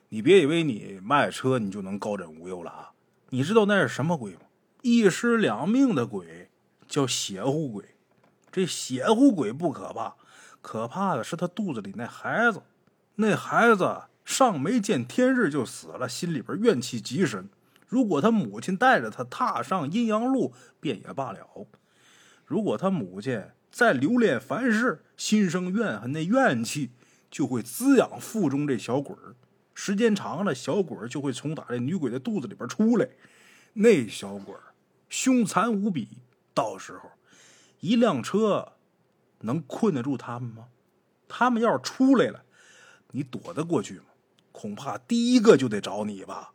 [0.08, 2.92] 你别以为你卖车你就能高枕无忧了啊！
[3.28, 4.40] 你知道那是什么鬼吗？
[4.80, 6.48] 一尸两命的鬼，
[6.86, 7.84] 叫邪乎鬼。
[8.50, 10.14] 这邪乎鬼不可怕，
[10.62, 12.62] 可怕的是他肚子里那孩子。
[13.16, 17.50] 那孩子尚没见天日就死了，心里边怨气极深。
[17.86, 21.40] 如果他母亲带着他踏上阴阳路，便也罢了；
[22.48, 26.90] 如果他母亲再留恋凡事，心生怨恨，那怨气
[27.30, 29.36] 就会滋养腹中这小鬼儿。
[29.74, 33.06] 时间长了，小鬼就会从打这女鬼的肚子里边出来。
[33.74, 34.54] 那小鬼
[35.10, 36.08] 凶残无比，
[36.54, 37.10] 到时候
[37.80, 38.72] 一辆车
[39.40, 40.68] 能困得住他们吗？
[41.28, 42.44] 他们要是出来了，
[43.12, 44.06] 你躲得过去吗？
[44.50, 46.52] 恐怕第一个就得找你吧。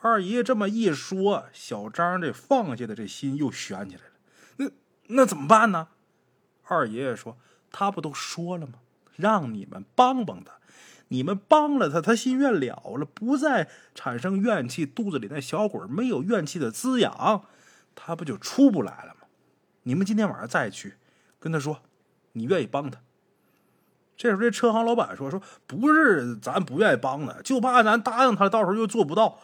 [0.00, 4.02] 二爷这么一说，小张这放下的这心又悬起来。
[5.10, 5.88] 那怎么办呢？
[6.64, 7.36] 二爷爷说
[7.70, 8.74] ：“他不都说了吗？
[9.16, 10.54] 让你们帮帮他。”
[11.12, 17.44] 你们帮了他，他心愿了了，不再产生怨气，肚子里那小鬼没有怨气的滋养，
[17.96, 19.26] 他不就出不来了吗？
[19.82, 20.94] 你们今天晚上再去
[21.40, 21.82] 跟他说，
[22.34, 23.00] 你愿意帮他。
[24.16, 29.40] 这时候这车行老板说：“说不是咱不愿意帮他，就怕咱答应他，到时候又做不到。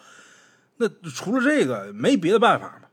[0.76, 2.88] 那除了这个，没别的办法吗？”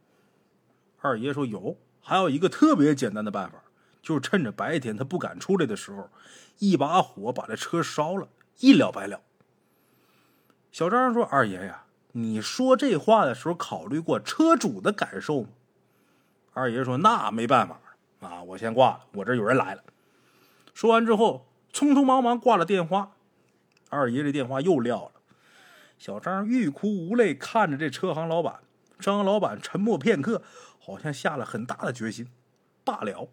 [0.99, 3.63] 二爷说：“有，还有一个特别简单的办法，
[4.03, 6.09] 就是趁着白天他不敢出来的时候，
[6.59, 8.27] 一把火把这车烧了。”
[8.59, 9.19] 一了百了。
[10.71, 15.49] 小张说：“二爷呀，你说这话的时候考虑过车主的感受吗？
[16.53, 17.79] 二爷说：“那没办法
[18.19, 19.83] 啊，我先挂了，我这有人来了。”
[20.75, 23.13] 说完之后，匆匆忙忙挂了电话。
[23.89, 25.11] 二爷这电话又撂了。
[25.97, 28.59] 小张欲哭无泪看着这车行老板，
[29.11, 30.41] 张老板沉默片刻，
[30.79, 32.29] 好像下了很大的决心。
[32.85, 33.29] 罢了，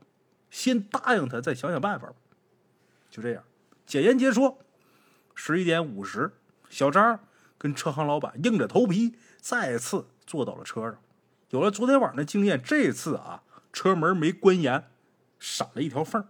[0.50, 2.14] 先答应他，再想想办法吧。
[3.10, 3.44] 就这样，
[3.86, 4.58] 简言结说。
[5.34, 6.32] 十一点五十，
[6.68, 7.20] 小张
[7.56, 10.98] 跟车行老板硬着头皮再次坐到了车上。
[11.48, 14.90] 有了昨天晚上的经验，这次啊，车门没关严，
[15.38, 16.26] 闪了一条缝。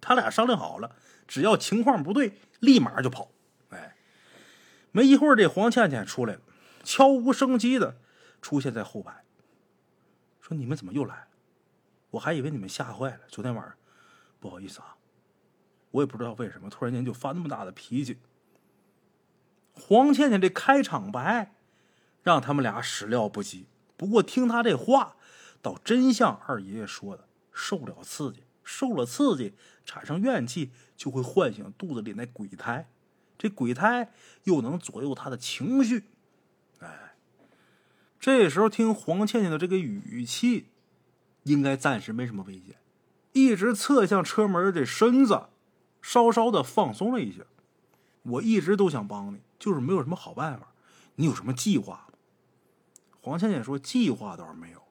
[0.00, 0.94] 他俩商量好了，
[1.26, 3.32] 只要情况不对，立马就跑。
[3.70, 3.96] 哎，
[4.92, 6.40] 没一会儿，这黄倩倩出来了，
[6.84, 7.96] 悄无声息的
[8.46, 9.24] 出现在后排，
[10.40, 11.28] 说：“你们怎么又来了？
[12.10, 13.22] 我还以为你们吓坏了。
[13.26, 13.74] 昨天晚上，
[14.38, 14.96] 不好意思啊。”
[15.90, 18.18] 我也不知道为什么突然间就发那么大的脾气。
[19.72, 21.56] 黄倩倩这开场白
[22.22, 23.66] 让他们俩始料不及。
[23.96, 25.16] 不过听他这话，
[25.60, 29.54] 倒真像二爷爷说的，受不了刺激，受了刺激
[29.84, 32.88] 产生怨气，就会唤醒肚子里那鬼胎，
[33.36, 34.12] 这鬼胎
[34.44, 36.04] 又能左右他的情绪。
[38.26, 40.66] 这时候听黄倩倩的这个语气，
[41.44, 42.74] 应该暂时没什么危险，
[43.32, 45.44] 一直侧向车门的身子。
[46.02, 47.46] 稍稍的放松了一些，
[48.24, 50.72] 我一直都想帮你，就是没有什么好办法。
[51.14, 52.08] 你有什么计划？
[53.20, 54.82] 黄倩倩说：“计划倒是没有，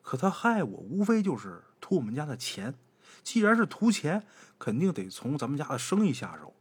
[0.00, 2.76] 可他害我，无非就是图我们家的钱。
[3.24, 4.24] 既然是图钱，
[4.60, 6.54] 肯定得从咱们家的生意下手。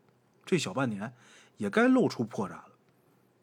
[0.44, 1.14] 这小半年
[1.58, 2.70] 也该露出破绽了。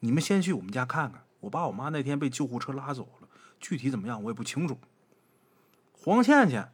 [0.01, 3.29] 你们先去我们家看看，我爸我妈那天被救护车拉走了，
[3.59, 4.79] 具体怎么样我也不清楚。”
[5.93, 6.73] 黄倩倩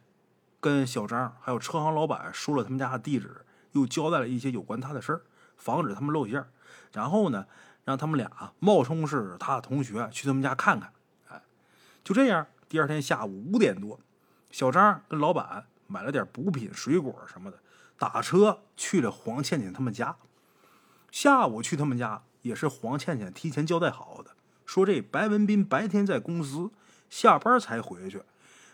[0.59, 3.45] 跟小张还有车行老板说了他们家的地址。
[3.73, 5.23] 又交代了一些有关他的事儿，
[5.57, 6.51] 防止他们露馅儿。
[6.91, 7.47] 然后呢，
[7.83, 10.93] 让他们俩冒充是他的同学去他们家看看。
[11.29, 11.41] 哎，
[12.03, 13.99] 就这样，第二天下午五点多，
[14.51, 17.57] 小张跟老板买了点补品、水果什么的，
[17.97, 20.17] 打车去了黄倩倩他们家。
[21.09, 24.32] 下午去他们家也是黄倩倩提前交代好的，
[24.65, 26.71] 说这白文斌白天在公司，
[27.09, 28.21] 下班才回去，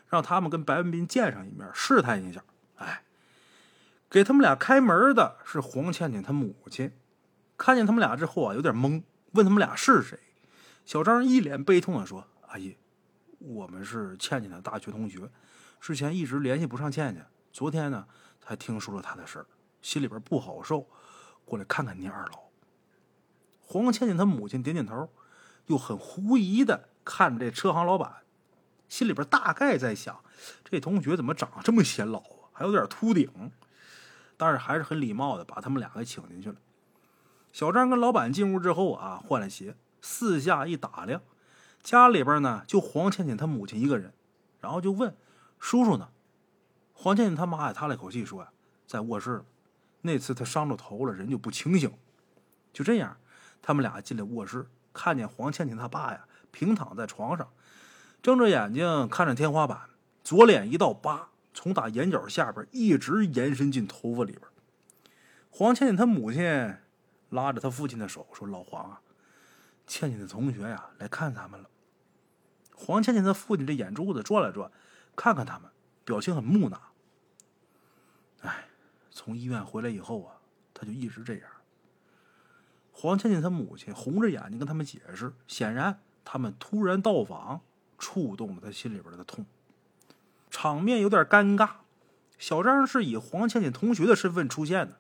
[0.08, 2.43] 让他们跟白文斌见上一面，试探一下。
[2.75, 3.04] 哎。
[4.12, 6.91] 给他们俩开门的是黄倩倩她母亲，
[7.56, 10.17] 看见他们俩之后啊，有点懵，问他们俩是谁。
[10.84, 12.75] 小张一脸悲痛的说：“阿姨，
[13.38, 15.30] 我们是倩倩的大学同学，
[15.80, 17.23] 之前一直联系不上倩倩，
[17.54, 18.08] 昨天呢
[18.41, 19.45] 才听说了她的事儿，
[19.84, 20.88] 心里边不好受，
[21.45, 22.39] 过来看看您二老。”
[23.62, 25.08] 黄倩倩她母亲点点头，
[25.70, 28.18] 又很狐疑的看着这车行老板，
[28.88, 30.24] 心里边大概在想：
[30.64, 33.52] 这同学怎么长这么显老啊，还有点秃顶。
[34.36, 36.56] 但是还是很礼貌的把他们俩给请进去了。
[37.52, 41.22] 小张跟老板进屋之后啊，换了鞋，四下一打量，
[41.84, 44.14] 家里边呢就黄倩倩她母亲一个人，
[44.62, 45.14] 然后就问
[45.60, 46.10] 叔叔呢。
[46.94, 48.50] 黄倩倩他妈也叹了口气说呀，
[48.88, 49.44] 在卧室。
[50.02, 51.92] 那次他伤着头了，人就不清醒。
[52.72, 53.18] 就这样，
[53.62, 57.47] 他们俩进了卧室，看见黄倩倩她爸呀平躺在床上，
[58.21, 59.89] 睁着眼睛看着天花板，
[60.23, 61.30] 左脸一道疤。
[61.52, 64.43] 从打眼角下边一直延伸进头发里边。
[65.49, 66.78] 黄倩倩她母亲
[67.30, 69.02] 拉着她父亲的手说：“老黄啊，
[69.86, 71.69] 倩倩的同学呀来看咱们了。”
[72.78, 74.71] 黄倩倩她父亲这眼珠子转了转，
[75.17, 75.69] 看看他们，
[76.06, 76.80] 表情很木讷。
[78.41, 78.65] 哎，
[79.12, 80.36] 从医院回来以后啊，
[80.73, 81.49] 他就一直这样。
[83.02, 87.62] 黄倩倩她母亲红着眼睛跟他们解释，显然他们突然到访
[87.98, 89.46] 触动了她心里边的痛。
[90.50, 91.70] 场面有点尴尬，
[92.38, 94.98] 小张是以黄倩倩同学的身份出现的，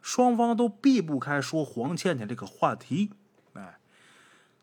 [0.00, 3.10] 双方都避不开说黄倩倩这个话题。
[3.52, 3.78] 哎，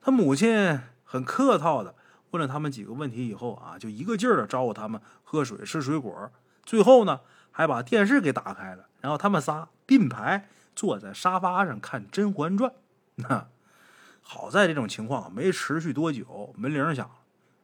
[0.01, 1.93] 他母亲很客套的
[2.31, 6.31] 问了他们几个问题以后啊，就一个劲儿的招呼他们喝水、吃水果，
[6.65, 7.19] 最后呢
[7.51, 12.71] 还把电视给打开了，然后他们仨并排坐在沙发上看《甄嬛传》。
[13.15, 13.47] 那
[14.21, 17.15] 好在这种情况没持续多久，门铃响了。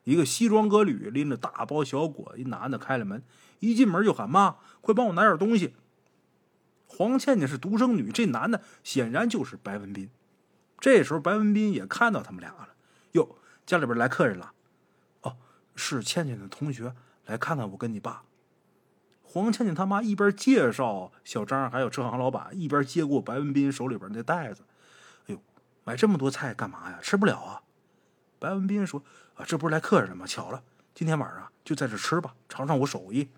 [0.03, 3.23] 一个西装革履、拎着大包小裹一男的开了门，
[3.59, 5.75] 一进门就喊妈，快帮我拿点东西。
[6.85, 10.09] 黄倩倩是独生女，这男的显然就是白文斌。
[10.79, 12.69] 这时候白文斌也看到他们俩了，
[13.11, 14.53] 哟，家里边来客人了。
[15.23, 15.35] 哦，
[15.75, 16.95] 是倩倩的同学
[17.25, 18.23] 来看看我跟你爸。
[19.43, 24.63] 黄倩倩他妈一边介绍小张还有车行老板，一边接过白文斌手里边那袋子。
[25.27, 25.41] 哎呦，
[25.83, 26.99] 买这么多菜干嘛呀？
[27.01, 27.61] 吃不了啊。
[28.39, 29.03] 白文斌说。
[29.35, 30.25] 啊，这不是来客人了吗？
[30.25, 30.63] 巧了，
[30.95, 33.29] 今天晚上就在这吃吧，尝尝我手艺。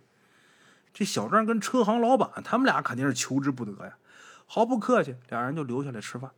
[0.93, 3.97] 这小张跟车行老板，他们俩肯定是求之不得呀，
[4.45, 6.31] 毫不客气，俩人就留下来吃饭。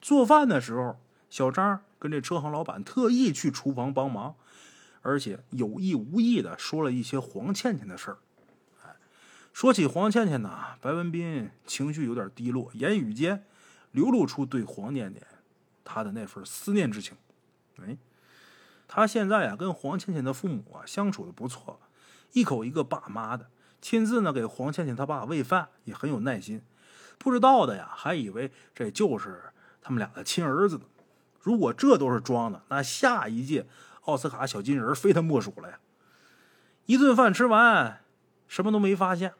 [0.00, 0.98] 做饭的时候，
[1.30, 4.34] 小张跟这车行老板特意去厨房帮忙，
[5.02, 8.18] 而且有意无意的说了一些黄倩倩的事儿。
[9.52, 13.44] 说起黄倩倩呢，白文斌情绪有点低落，言语间
[13.90, 15.26] 流露出对黄念念
[15.84, 17.16] 他的那份思念之情。
[17.82, 17.96] 哎，
[18.86, 21.80] 他现在啊，跟黄倩倩的父母啊相处的不错，
[22.32, 23.48] 一口一个爸妈的，
[23.80, 26.62] 亲自呢给黄倩倩他爸喂饭，也很有耐心。
[27.18, 29.42] 不知道的呀，还以为这就是
[29.82, 30.84] 他们俩的亲儿子呢。
[31.40, 33.66] 如果这都是装的，那下一届
[34.02, 35.80] 奥斯卡小金人非他莫属了呀！
[36.86, 38.02] 一顿饭吃完，
[38.48, 39.32] 什么都没发现，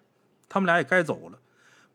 [0.49, 1.39] 他们俩也该走了。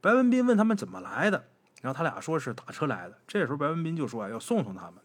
[0.01, 1.45] 白文斌问他们怎么来的，
[1.81, 3.17] 然后他俩说是打车来的。
[3.25, 4.95] 这时候白文斌就说要送送他们。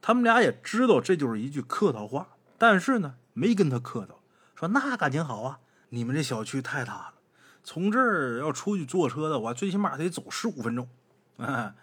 [0.00, 2.26] 他们俩也知道这就是一句客套话，
[2.58, 4.20] 但是呢，没跟他客套，
[4.56, 7.14] 说那感情好啊，你们这小区太大了。
[7.62, 10.88] 从这儿要出去坐车的话，最起码得走十五分钟。
[11.38, 11.76] 啊，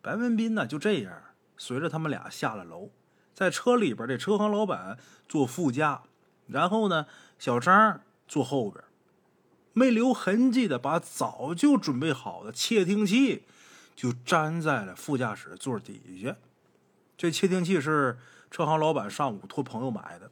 [0.00, 1.12] 白文斌呢就这样
[1.56, 2.90] 随着他们俩下了楼，
[3.34, 4.96] 在车里边，这车行老板
[5.28, 6.02] 坐副驾，
[6.46, 7.06] 然后呢，
[7.38, 8.84] 小张坐后边，
[9.72, 13.44] 没留痕迹的把早就准备好的窃听器
[13.94, 16.36] 就粘在了副驾驶座底下。
[17.16, 18.18] 这窃听器是
[18.50, 20.30] 车行老板上午托朋友买的，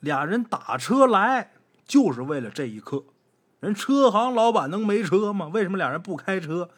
[0.00, 1.52] 俩人打车来
[1.86, 3.04] 就是为了这一刻。
[3.60, 5.48] 人车行老板能没车吗？
[5.48, 6.70] 为什么俩人不开车？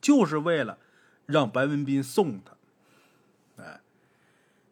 [0.00, 0.78] 就是为了
[1.26, 3.62] 让白文斌送他。
[3.62, 3.80] 哎，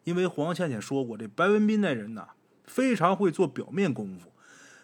[0.05, 2.29] 因为黄倩倩说过，这白文斌那人呐，
[2.63, 4.31] 非常会做表面功夫，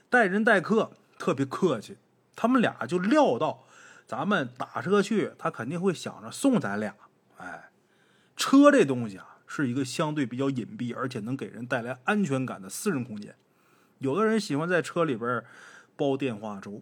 [0.10, 1.98] 待人待客特别客气。
[2.36, 3.64] 他们俩就料到
[4.06, 6.96] 咱们打车去，他肯定会想着送咱俩。
[7.38, 7.70] 哎，
[8.36, 13.36] 车这东西啊，是一个相对比较隐蔽，而且能给人带来安全感的私人空间。
[14.00, 15.44] 有的人喜欢在车里边。
[15.98, 16.82] 煲电话粥，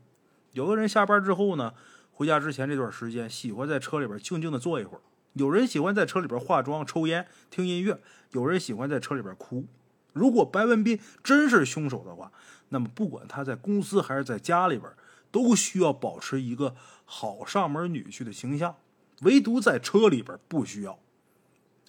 [0.53, 1.75] 有的人下班之后呢，
[2.11, 5.01] 回家之前这段时间喜欢在车里边静静的坐一会儿；
[5.33, 7.99] 有人喜欢在车里边化妆、抽烟、听音乐；
[8.31, 9.67] 有人喜欢在车里边哭。
[10.13, 12.31] 如果白文斌真是凶手的话，
[12.73, 14.91] 那么不管他在公司还是在家里边，
[15.31, 18.75] 都需要保持一个好上门女婿的形象，
[19.21, 20.99] 唯独在车里边不需要。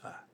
[0.02, 0.26] 哎，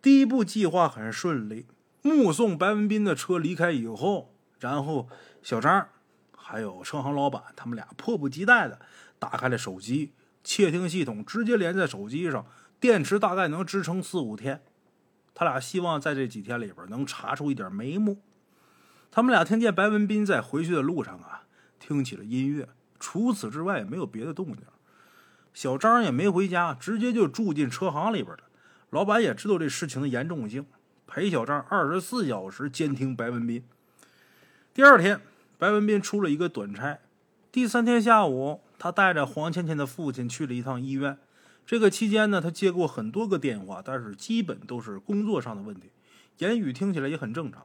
[0.00, 1.66] 第一步计划很顺利，
[2.02, 5.08] 目送白文斌的车离开以后，然后。
[5.44, 5.88] 小张，
[6.36, 8.78] 还有车行老板，他们俩迫不及待的
[9.18, 10.12] 打开了手机，
[10.44, 12.46] 窃听系统直接连在手机上，
[12.78, 14.62] 电池大概能支撑四五天。
[15.34, 18.18] 他俩希望在这几天里边能查出一点眉目。
[19.12, 21.44] 他们俩听见白文斌在回去的路上啊，
[21.78, 24.62] 听起了音乐，除此之外也没有别的动静。
[25.54, 28.42] 小张也没回家，直接就住进车行里边了。
[28.90, 30.66] 老板也知道这事情的严重性，
[31.06, 33.62] 陪小张二十四小时监听白文斌。
[34.74, 35.20] 第二天。
[35.58, 36.98] 白文斌出了一个短差，
[37.52, 41.16] 第三天下午，他带着黄倩倩的父亲去了一趟医院。
[41.64, 45.92] 这个期间呢，他接过很多个电话，但是基本都是工作上的问题，
[46.38, 47.64] 言语听起来也很正常。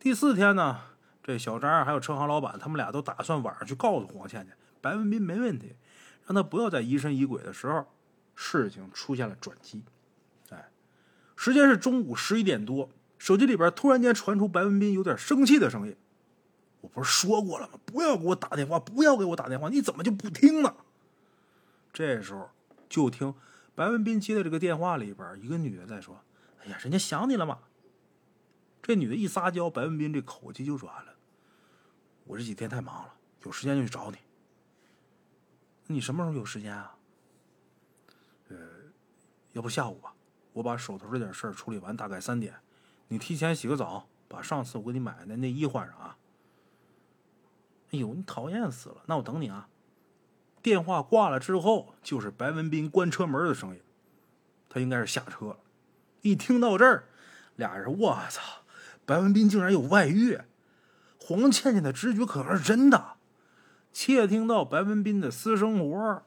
[0.00, 0.80] 第四天呢，
[1.22, 5.74] 这小张还有车行老板，他们俩都打算晚上去告诉黄倩倩，白文斌没问题，
[6.24, 7.86] 让他不要再疑神疑鬼的时候，
[8.34, 9.82] 事情出现了转机。
[10.48, 10.70] 哎，
[11.36, 12.88] 时间是中午十一点多，
[13.18, 15.94] 手机里边突然间传出白文斌有点生气的声音。
[16.80, 17.78] 我不是说过了吗？
[17.84, 19.68] 不要给我打电话，不要给我打电话！
[19.68, 20.74] 你怎么就不听呢？
[21.92, 22.48] 这时候
[22.88, 23.34] 就听
[23.74, 26.22] 白文斌接的这个电话里边，一个女的在说
[26.64, 27.58] ：“哎呀，人家想你了嘛。”
[28.82, 31.14] 这女的一撒娇，白文斌这口气就软了。
[32.24, 33.14] 我这几天太忙了，
[33.44, 34.16] 有时间就去找你。
[35.86, 36.96] 你什么时候有时间啊？
[38.48, 38.56] 呃，
[39.52, 40.14] 要不下午吧，
[40.52, 42.54] 我把手头这点事儿处理完，大概三点。
[43.08, 46.16] 你提前洗个澡，把上次我给你买的内衣换上啊。
[47.90, 49.02] 哎呦，你讨厌死了！
[49.06, 49.68] 那我等你啊。
[50.62, 53.80] 电话挂了之后，就是白文斌关车门的声音。
[54.68, 55.58] 他应该是下车了。
[56.22, 57.08] 一听到这儿，
[57.56, 58.59] 俩人我操，
[59.10, 60.38] 白文斌竟然有外遇！
[61.18, 63.14] 黄倩倩的直觉可能是真的。
[63.92, 66.22] 窃听到白文斌的私生活，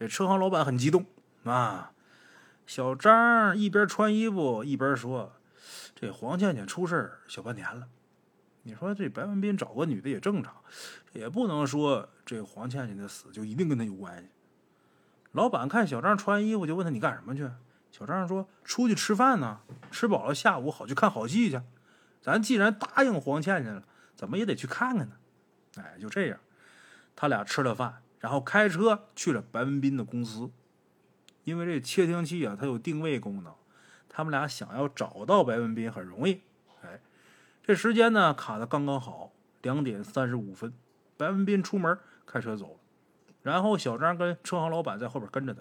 [0.00, 1.06] 这车行老板很激动
[1.44, 1.92] 啊。
[2.66, 5.34] 小张一边穿衣服一边说
[5.94, 7.86] ：“这黄倩倩出事小半年了。”
[8.64, 10.52] 你说这白文斌找个女的也正常，
[11.12, 14.28] 也不能说这黄倩倩的死就一定跟他有关系。
[15.30, 17.48] 老板看小张穿衣服，就问他你干什么去？
[17.92, 19.60] 小张说出去吃饭呢，
[19.92, 21.60] 吃饱了下午好去看好戏去。
[22.24, 23.84] 咱既然答应黄倩倩了，
[24.16, 25.16] 怎么也得去看看呢。
[25.76, 26.40] 哎，就这样，
[27.14, 30.50] 他俩吃了饭，然后开车去了白文斌的公司。
[31.44, 33.52] 因为这窃听器啊，它有定位功能，
[34.08, 36.40] 他们俩想要找到白文斌很容易。
[36.82, 36.98] 哎
[37.62, 40.72] 这时间呢卡的刚刚好，两点三十五分，
[41.18, 42.80] 白文斌出门开车走了，
[43.42, 45.60] 然后小张跟车行老板在后边跟着他，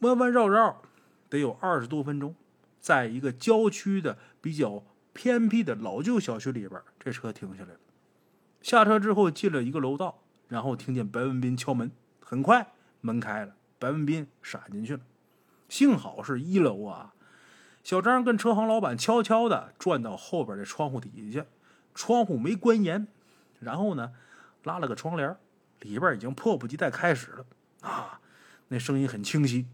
[0.00, 0.82] 弯弯绕绕
[1.28, 2.34] 得有二十多分钟，
[2.80, 4.82] 在一个郊区的比较
[5.20, 7.80] 偏僻的老旧小区里边，这车停下来了。
[8.62, 15.02] 下车之后进了一个楼道，然后听见白文斌敲门，很快门开了，白文斌闪进去了。
[15.68, 17.12] 幸好是一楼啊，
[17.84, 21.44] 小张跟车行老板悄悄的转到后边的窗户底下，
[21.94, 23.06] 窗户没关严，
[23.58, 24.12] 然后呢
[24.62, 25.36] 拉了个窗帘，
[25.80, 27.44] 里边已经迫不及待开始了
[27.82, 28.22] 啊，
[28.68, 29.66] 那声音很清晰，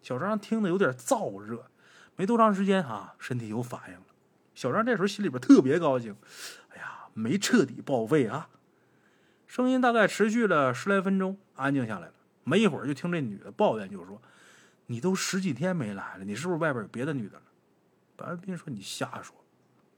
[0.00, 1.66] 小张听得有点燥热，
[2.14, 4.02] 没多长时间啊，身体有反应了。
[4.54, 6.16] 小张这时候心里边特别高兴，
[6.70, 6.90] 哎呀。
[7.16, 8.50] 没彻底报废啊！
[9.46, 12.14] 声音大概持续了十来分钟，安静下来了。
[12.42, 14.20] 没一会儿，就听这女的抱怨，就说
[14.86, 17.42] ：“你都十几天没来了，你是不是外边有别的女的了？”
[18.18, 19.32] 白文斌说：“你瞎说，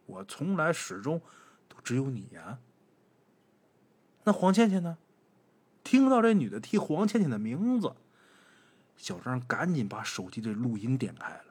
[0.04, 1.18] 我从来始终
[1.70, 2.58] 都只有你呀。”
[4.24, 4.98] 那黄倩倩呢？
[5.82, 7.94] 听到这女的提黄倩倩的名字，
[8.98, 11.44] 小张赶紧把手机的录音点开了。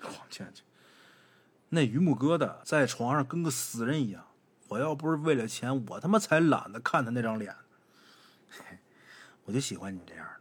[0.08, 0.64] 黄倩倩
[1.70, 4.24] 那榆木疙瘩在床上跟个死人一样。
[4.68, 7.54] 我要不是为了钱，我他妈才懒得看他那张脸。
[9.44, 10.40] 我就喜欢你这样的，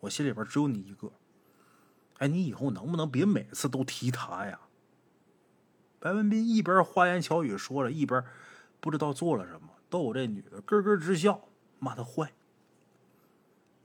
[0.00, 1.12] 我心里边只有你一个。
[2.18, 4.58] 哎，你以后能不能别每次都提他呀？
[6.00, 8.24] 白文斌一边花言巧语说着，一边
[8.80, 11.48] 不知道做了什么，逗这女的咯咯直笑，
[11.78, 12.32] 骂他坏。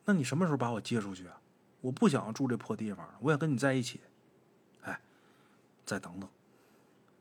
[0.05, 1.39] 那你什么时候把我接出去啊？
[1.81, 4.01] 我不想住这破地方，我想跟你在一起。
[4.81, 4.99] 哎，
[5.85, 6.27] 再等等，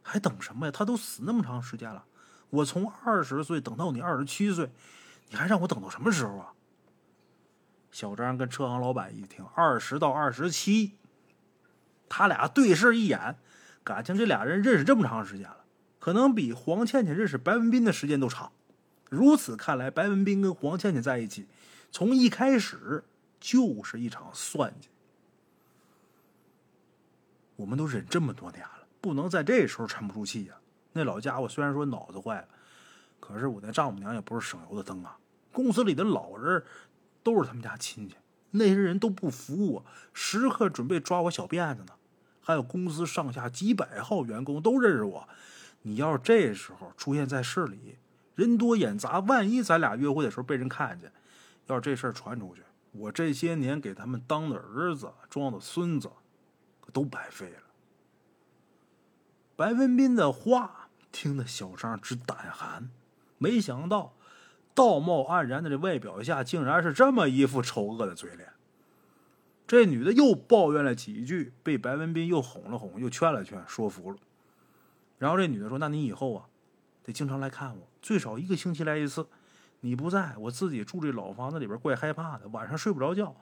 [0.03, 0.73] 还等什么呀？
[0.73, 2.05] 他都死那么长时间了。
[2.51, 4.71] 我从二十岁等到你二十七岁，
[5.31, 6.53] 你还让我等到什么时候啊？
[7.91, 10.97] 小张跟车行老板一听，二十到二十七，
[12.09, 13.37] 他俩对视一眼，
[13.85, 15.65] 感情这俩人认识这么长时间了，
[15.99, 18.51] 可能比黄倩倩认识白文斌的时间都长。
[19.11, 21.47] 如此看来，白文斌跟黄倩倩在一起，
[21.91, 23.05] 从一开始
[23.39, 24.89] 就是一场算计。
[27.57, 30.55] 我们都忍这么多年了，不能在这时候沉不住气呀。
[30.93, 32.49] 那老家伙虽然说脑子坏了，
[33.21, 35.19] 可是我那丈母娘也不是省油的灯啊。
[35.53, 36.65] 公司里的老人
[37.23, 38.15] 都是他们家亲戚，
[38.53, 39.85] 那些人都不服我，
[40.15, 41.93] 时刻准备抓我小辫子呢。
[42.41, 45.29] 还有公司上下几百号员工都认识我，
[45.83, 47.99] 你要是这时候出现在市里，
[48.35, 51.13] 人多眼杂，万一咱俩约会的时候被人看见，
[51.67, 56.11] 要是这事儿传出去，我这些年给他们当的儿子、装的孙子，
[56.81, 57.63] 可都白费了。
[59.63, 60.89] 白文斌的话。
[61.13, 62.91] 听得小张直胆寒，
[63.39, 64.15] 没想到
[64.75, 68.49] 道貌岸然的这外表下，竟然是这么一副丑恶的嘴脸。
[69.67, 74.17] 这女的又抱怨了几句，被白文斌又哄了哄，又劝了劝，说服了。
[75.19, 76.47] 然后这女的说：“那你以后啊，
[77.05, 79.29] 得经常来看我，最少一个星期来一次。
[79.81, 83.37] 你不在我自己住这老房子里边，怪害怕的，晚上睡不着觉，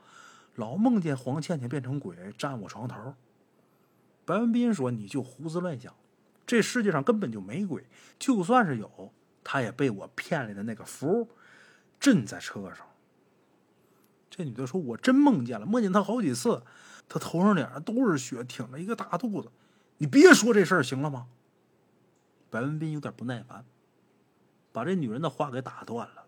[0.57, 3.15] 老梦见黄倩倩变成鬼占我床头。”
[4.27, 5.95] 白文斌说：“你就胡思乱想。”
[6.51, 7.87] 这世界上根本就没鬼，
[8.19, 9.13] 就算是有，
[9.45, 11.29] 他也被我骗来的那个符
[12.01, 12.85] 镇在车上。
[14.29, 16.65] 这女的说：“我真梦见了，梦见他好几次，
[17.09, 19.53] 他头上脸上都是血，挺着一个大肚子。
[19.99, 21.29] 你别说这事儿行了吗？”
[22.51, 23.65] 白文斌有点不耐烦，
[24.73, 26.25] 把这女人的话给打断了。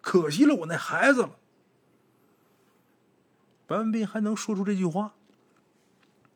[0.00, 1.36] 可惜了我那孩子了。
[3.66, 5.14] 白文斌还能说出这句话，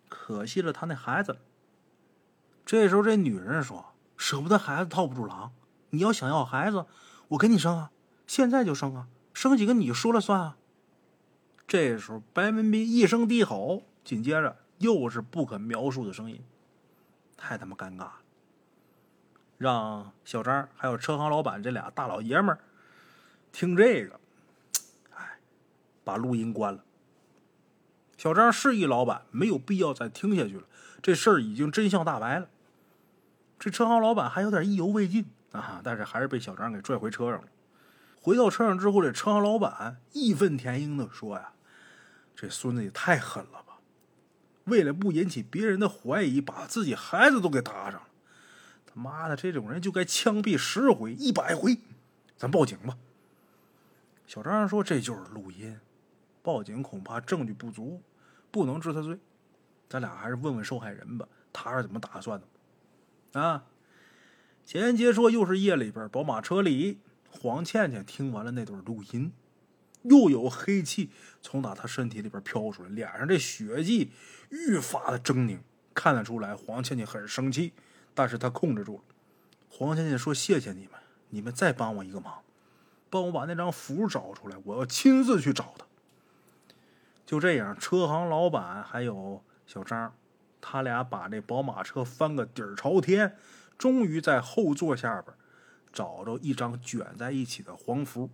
[0.08, 1.38] 可惜了他那孩子。
[2.68, 5.54] 这时候，这女人说：“舍不得孩子套不住狼，
[5.88, 6.84] 你要想要孩子，
[7.28, 7.90] 我给你生啊，
[8.26, 10.58] 现在就生啊，生几个你说了算啊。”
[11.66, 16.44] 这时候，白文斌一声低吼，紧接着又是不可描述的声音，
[17.38, 18.12] 太他妈尴尬了，
[19.56, 22.58] 让小张还有车行老板这俩大老爷们儿
[23.50, 24.20] 听这个，
[25.14, 25.38] 哎，
[26.04, 26.84] 把录音关了。
[28.18, 30.64] 小张示意老板没有必要再听下去了，
[31.00, 32.50] 这事儿已经真相大白了。
[33.58, 37.48] 这车行老板还有点意犹未尽啊，但是还是被小张给拽回车上了。
[38.20, 41.52] 回到车上之后，这车行老板义愤填膺的说：“呀，
[42.36, 43.78] 这孙子也太狠了吧！
[44.64, 48.08] 为了不引起别人的怀疑，把自己孩子都给搭上了。
[48.86, 51.78] 他妈的，这种人就该枪毙十回、一百回！
[52.36, 52.96] 咱报警吧。”
[54.26, 55.80] 小张说：“这就是录音，
[56.42, 58.02] 报警恐怕证据不足，
[58.50, 59.18] 不能治他罪。
[59.88, 62.46] 咱俩还是问问受害人吧，他是怎么打算的。”
[63.32, 63.64] 啊！
[64.64, 66.98] 前言结说，又是夜里边，宝马车里，
[67.30, 69.32] 黄倩倩听完了那段录音，
[70.02, 71.10] 又有黑气
[71.40, 74.10] 从打她身体里边飘出来，脸上这血迹
[74.50, 75.58] 愈发的狰狞，
[75.94, 77.72] 看得出来黄倩倩很生气，
[78.14, 79.02] 但是她控制住了。
[79.70, 81.00] 黄倩倩说：“谢谢你们，
[81.30, 82.42] 你们再帮我一个忙，
[83.08, 85.86] 帮我把那张符找出来，我要亲自去找他。”
[87.24, 90.14] 就这样，车行老板还有小张，
[90.60, 93.36] 他俩把这宝马车翻个底儿朝天，
[93.76, 95.34] 终于在后座下边
[95.92, 98.30] 找着一张卷在一起的黄符。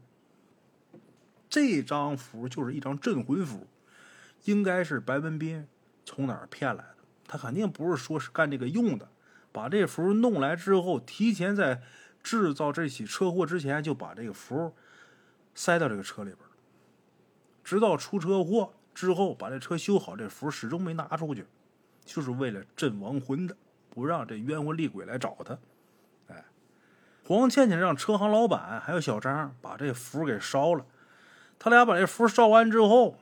[1.48, 3.66] 这张符就是一张镇魂符，
[4.44, 5.68] 应该是白文斌
[6.04, 6.96] 从哪儿骗来的。
[7.26, 9.08] 他肯定不是说是干这个用的，
[9.52, 11.82] 把这符弄来之后，提前在
[12.22, 14.74] 制造这起车祸之前就把这个符
[15.54, 16.40] 塞到这个车里边
[17.62, 21.46] 直到出车祸之后把这车修好，这符始终没拿出去，
[22.04, 23.56] 就是为了镇亡魂的，
[23.90, 25.58] 不让这冤魂厉鬼来找他。
[26.28, 26.44] 哎，
[27.26, 30.84] 黄倩倩让车行老板还有小张把这符给烧了。
[31.58, 33.16] 他俩把这符烧完之后，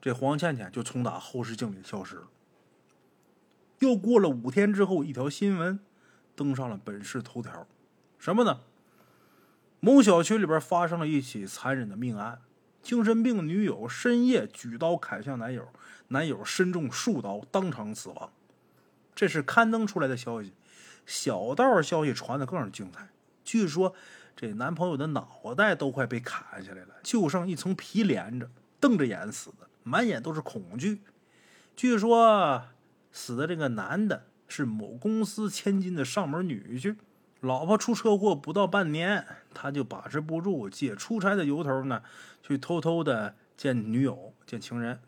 [0.00, 2.28] 这黄倩倩就从打后视镜里消失了。
[3.80, 5.78] 又过了五天之后，一条新闻
[6.34, 7.66] 登上了本市头条，
[8.18, 8.60] 什么呢？
[9.80, 12.40] 某小区里边发生了一起残忍的命案，
[12.86, 15.66] 精神病女友深夜举刀砍向男友，
[16.06, 18.30] 男友身中数刀，当场死亡。
[19.12, 20.52] 这是刊登出来的消息，
[21.04, 23.08] 小道消息传的更是精彩。
[23.42, 23.92] 据说
[24.36, 31.00] 这男朋友的脑袋都快被砍下来了，就剩一层皮连着，瞪着眼死的，满眼都是恐惧。
[31.74, 32.62] 据说。
[33.10, 36.96] 死的这个男的是某公司千金的上门女婿，
[37.46, 39.24] 老婆出车祸不到半年，
[39.54, 42.02] 他就把持不住，借出差的由头呢，
[42.42, 44.98] 去偷偷的见女友、见情人。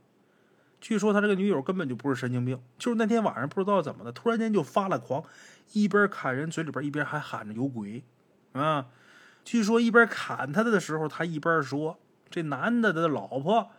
[0.81, 5.25] 据说他这个女友根本就不是神经病，就是那天晚上不知道怎么的，突然间就发了狂，
[5.73, 8.05] 一边砍人嘴里边一边还喊着有鬼
[8.53, 8.87] 啊！
[9.45, 11.99] 据说一边砍他的时候，他一边说
[12.31, 13.71] 这男的的老婆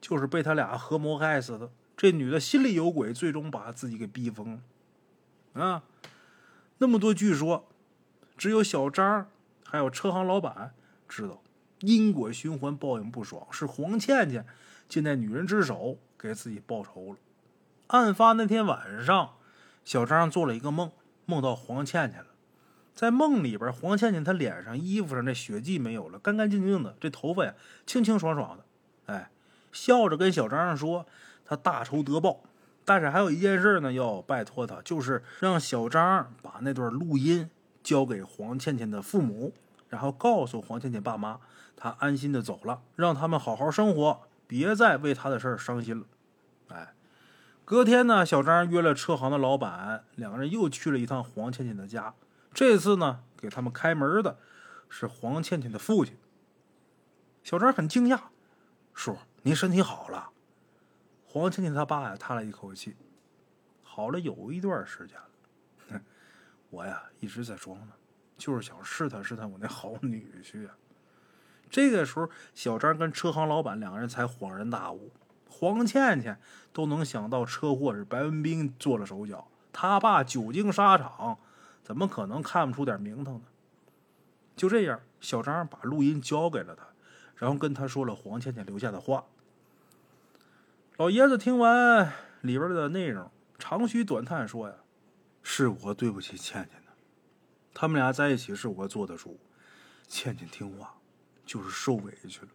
[0.00, 1.70] 就是被他俩合谋害死的。
[1.96, 4.60] 这女的心里有鬼，最终把自己给逼疯
[5.54, 5.84] 了，啊！
[6.78, 7.68] 那么多据说，
[8.38, 9.28] 只有小张
[9.64, 10.72] 还有车行老板
[11.08, 11.42] 知道，
[11.80, 14.46] 因果循环，报应不爽，是黄倩倩
[14.88, 17.18] 借那女人之手给自己报仇了。
[17.88, 19.34] 案发那天晚上，
[19.84, 20.92] 小张做了一个梦，
[21.26, 22.28] 梦到黄倩倩了。
[22.94, 28.64] 在梦里边，黄倩倩她脸上、衣服上那血迹没有了，干干净净的，这头发呀清清爽爽的，
[29.12, 29.30] 哎，
[29.72, 31.04] 笑着跟小张说。
[31.50, 32.42] 他大仇得报，
[32.84, 37.48] 但是还有一件事呢，要拜托他，就是让小张把那段录音
[37.82, 39.54] 交给黄倩倩的父母，
[39.88, 41.40] 然后告诉黄倩倩爸妈，
[41.76, 46.06] 他安心的走了，让他们好好生活，别再为他的事儿伤心了。
[46.68, 46.94] 哎，
[47.64, 52.14] 隔天呢，小张约了车行的老板，两个人又去了一趟黄倩倩的家。
[52.52, 54.38] 这次呢，给他们开门的
[54.88, 56.16] 是黄倩倩的父亲。
[57.42, 58.20] 小张很惊讶，
[58.92, 60.30] 叔，您身体好了。
[61.24, 62.96] 黄倩倩他爸呀叹了一口气，
[63.82, 65.16] 好了有一段时间。
[66.70, 67.92] 我呀一直在装呢，
[68.36, 70.76] 就是想试探试探我那好女婿啊。
[71.70, 75.10] 这个时候，小张跟车行老板两个人才恍然大悟：
[75.48, 76.40] 黄倩倩
[76.72, 81.38] 都能想到车祸是白文斌做了手脚，他爸久经沙场，
[81.82, 83.42] 怎么可能看不出点名堂呢？
[84.56, 86.84] 就这样，小张把录音交给了他，
[87.36, 89.24] 然后跟他说了黄倩倩留下的话。
[90.96, 94.74] 老爷子听完里边的内容，长吁短叹说：“呀，
[95.50, 96.92] 是我对不起倩倩的。
[97.72, 99.40] 他们俩在一起是我做的主，
[100.06, 100.94] 倩倩听话，
[101.46, 102.48] 就是受委屈了。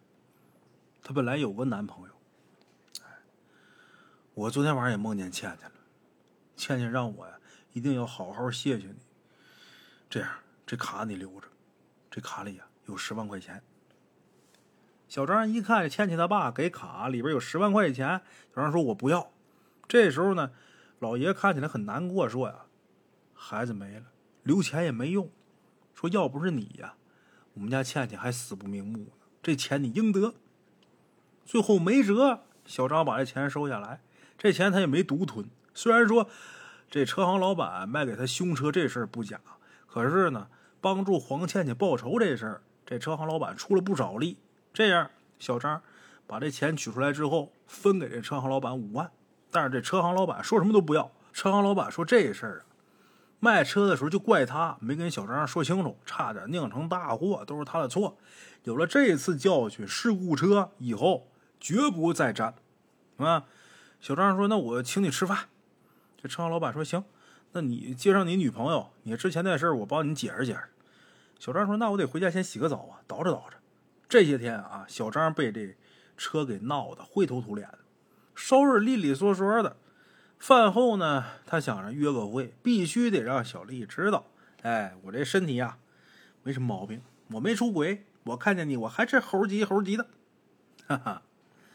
[1.02, 2.14] 她本来有个男朋友，
[4.32, 5.74] 我昨天晚上也梦见倩倩了。
[6.54, 7.34] 倩倩让我呀，
[7.72, 8.98] 一定要好好谢谢你。
[10.08, 10.30] 这样，
[10.64, 11.48] 这卡你留着，
[12.08, 13.60] 这卡里呀有十万块钱。”
[15.08, 18.22] 小张一看，倩倩他爸给卡里边有十万块钱。
[18.54, 19.32] 小张说：“我不要。”
[19.88, 20.52] 这时候呢，
[21.00, 22.66] 老爷看起来很难过，说：“呀，
[23.34, 24.06] 孩子没了，
[24.42, 25.28] 留钱也没用。
[25.94, 26.94] 说要不是你呀，
[27.54, 29.10] 我们家倩倩还死不瞑目呢。
[29.42, 30.34] 这钱你应得。”
[31.44, 34.00] 最后没辙，小张把这钱收下来。
[34.38, 35.48] 这钱他也没独吞。
[35.74, 36.28] 虽然说
[36.90, 39.40] 这车行老板卖给他凶车这事儿不假，
[39.86, 40.48] 可是呢，
[40.80, 44.38] 帮助黄倩倩报仇这事儿，这车行老板出了不少力。
[44.72, 45.82] 这样，小张
[46.26, 49.10] 把这钱取出来之后，分给这车行老板五万。
[49.50, 51.12] 但是这车行老板说什么都不要。
[51.32, 52.73] 车行老板说这事儿啊，
[53.44, 58.16] 卖车的时候就怪他没跟小张说清楚，差点酿成大祸，都是他的错。
[58.62, 61.30] 有了这次教训，事故车以后
[61.60, 62.54] 绝不再沾。
[63.18, 63.44] 啊，
[64.00, 65.50] 小张说：“那我请你吃饭。”
[66.16, 67.04] 这车行老板说：“行，
[67.52, 70.60] 那你介绍你女朋友，你之前那事儿我帮你解释解释。”
[71.38, 73.52] 小张说：“那我得回家先洗个澡啊，捯饬捯饬。”
[74.08, 75.76] 这些天啊，小张被这
[76.16, 77.68] 车给闹得灰头土脸，
[78.34, 79.76] 收拾利利索索的。
[80.46, 84.26] 饭后呢，他想着约个会，必须得让小丽知道，
[84.60, 85.78] 哎，我这身体呀
[86.42, 90.06] 没什么毛病，我没出轨，我看见你我还是猴急猴急的，
[90.86, 91.22] 哈哈。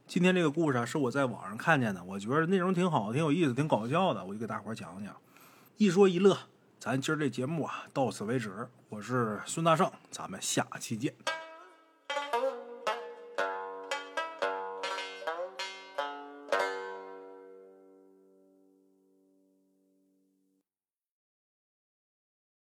[0.06, 5.16] 今天这个故事啊，是我在网上看见的，我觉得内容挺好，挺有意思，挺搞笑的，我就给大伙讲讲，
[5.78, 6.38] 一说一乐。
[6.80, 8.70] 咱今儿这节目啊，到此为止。
[8.90, 11.12] 我是孙大圣，咱们下期见。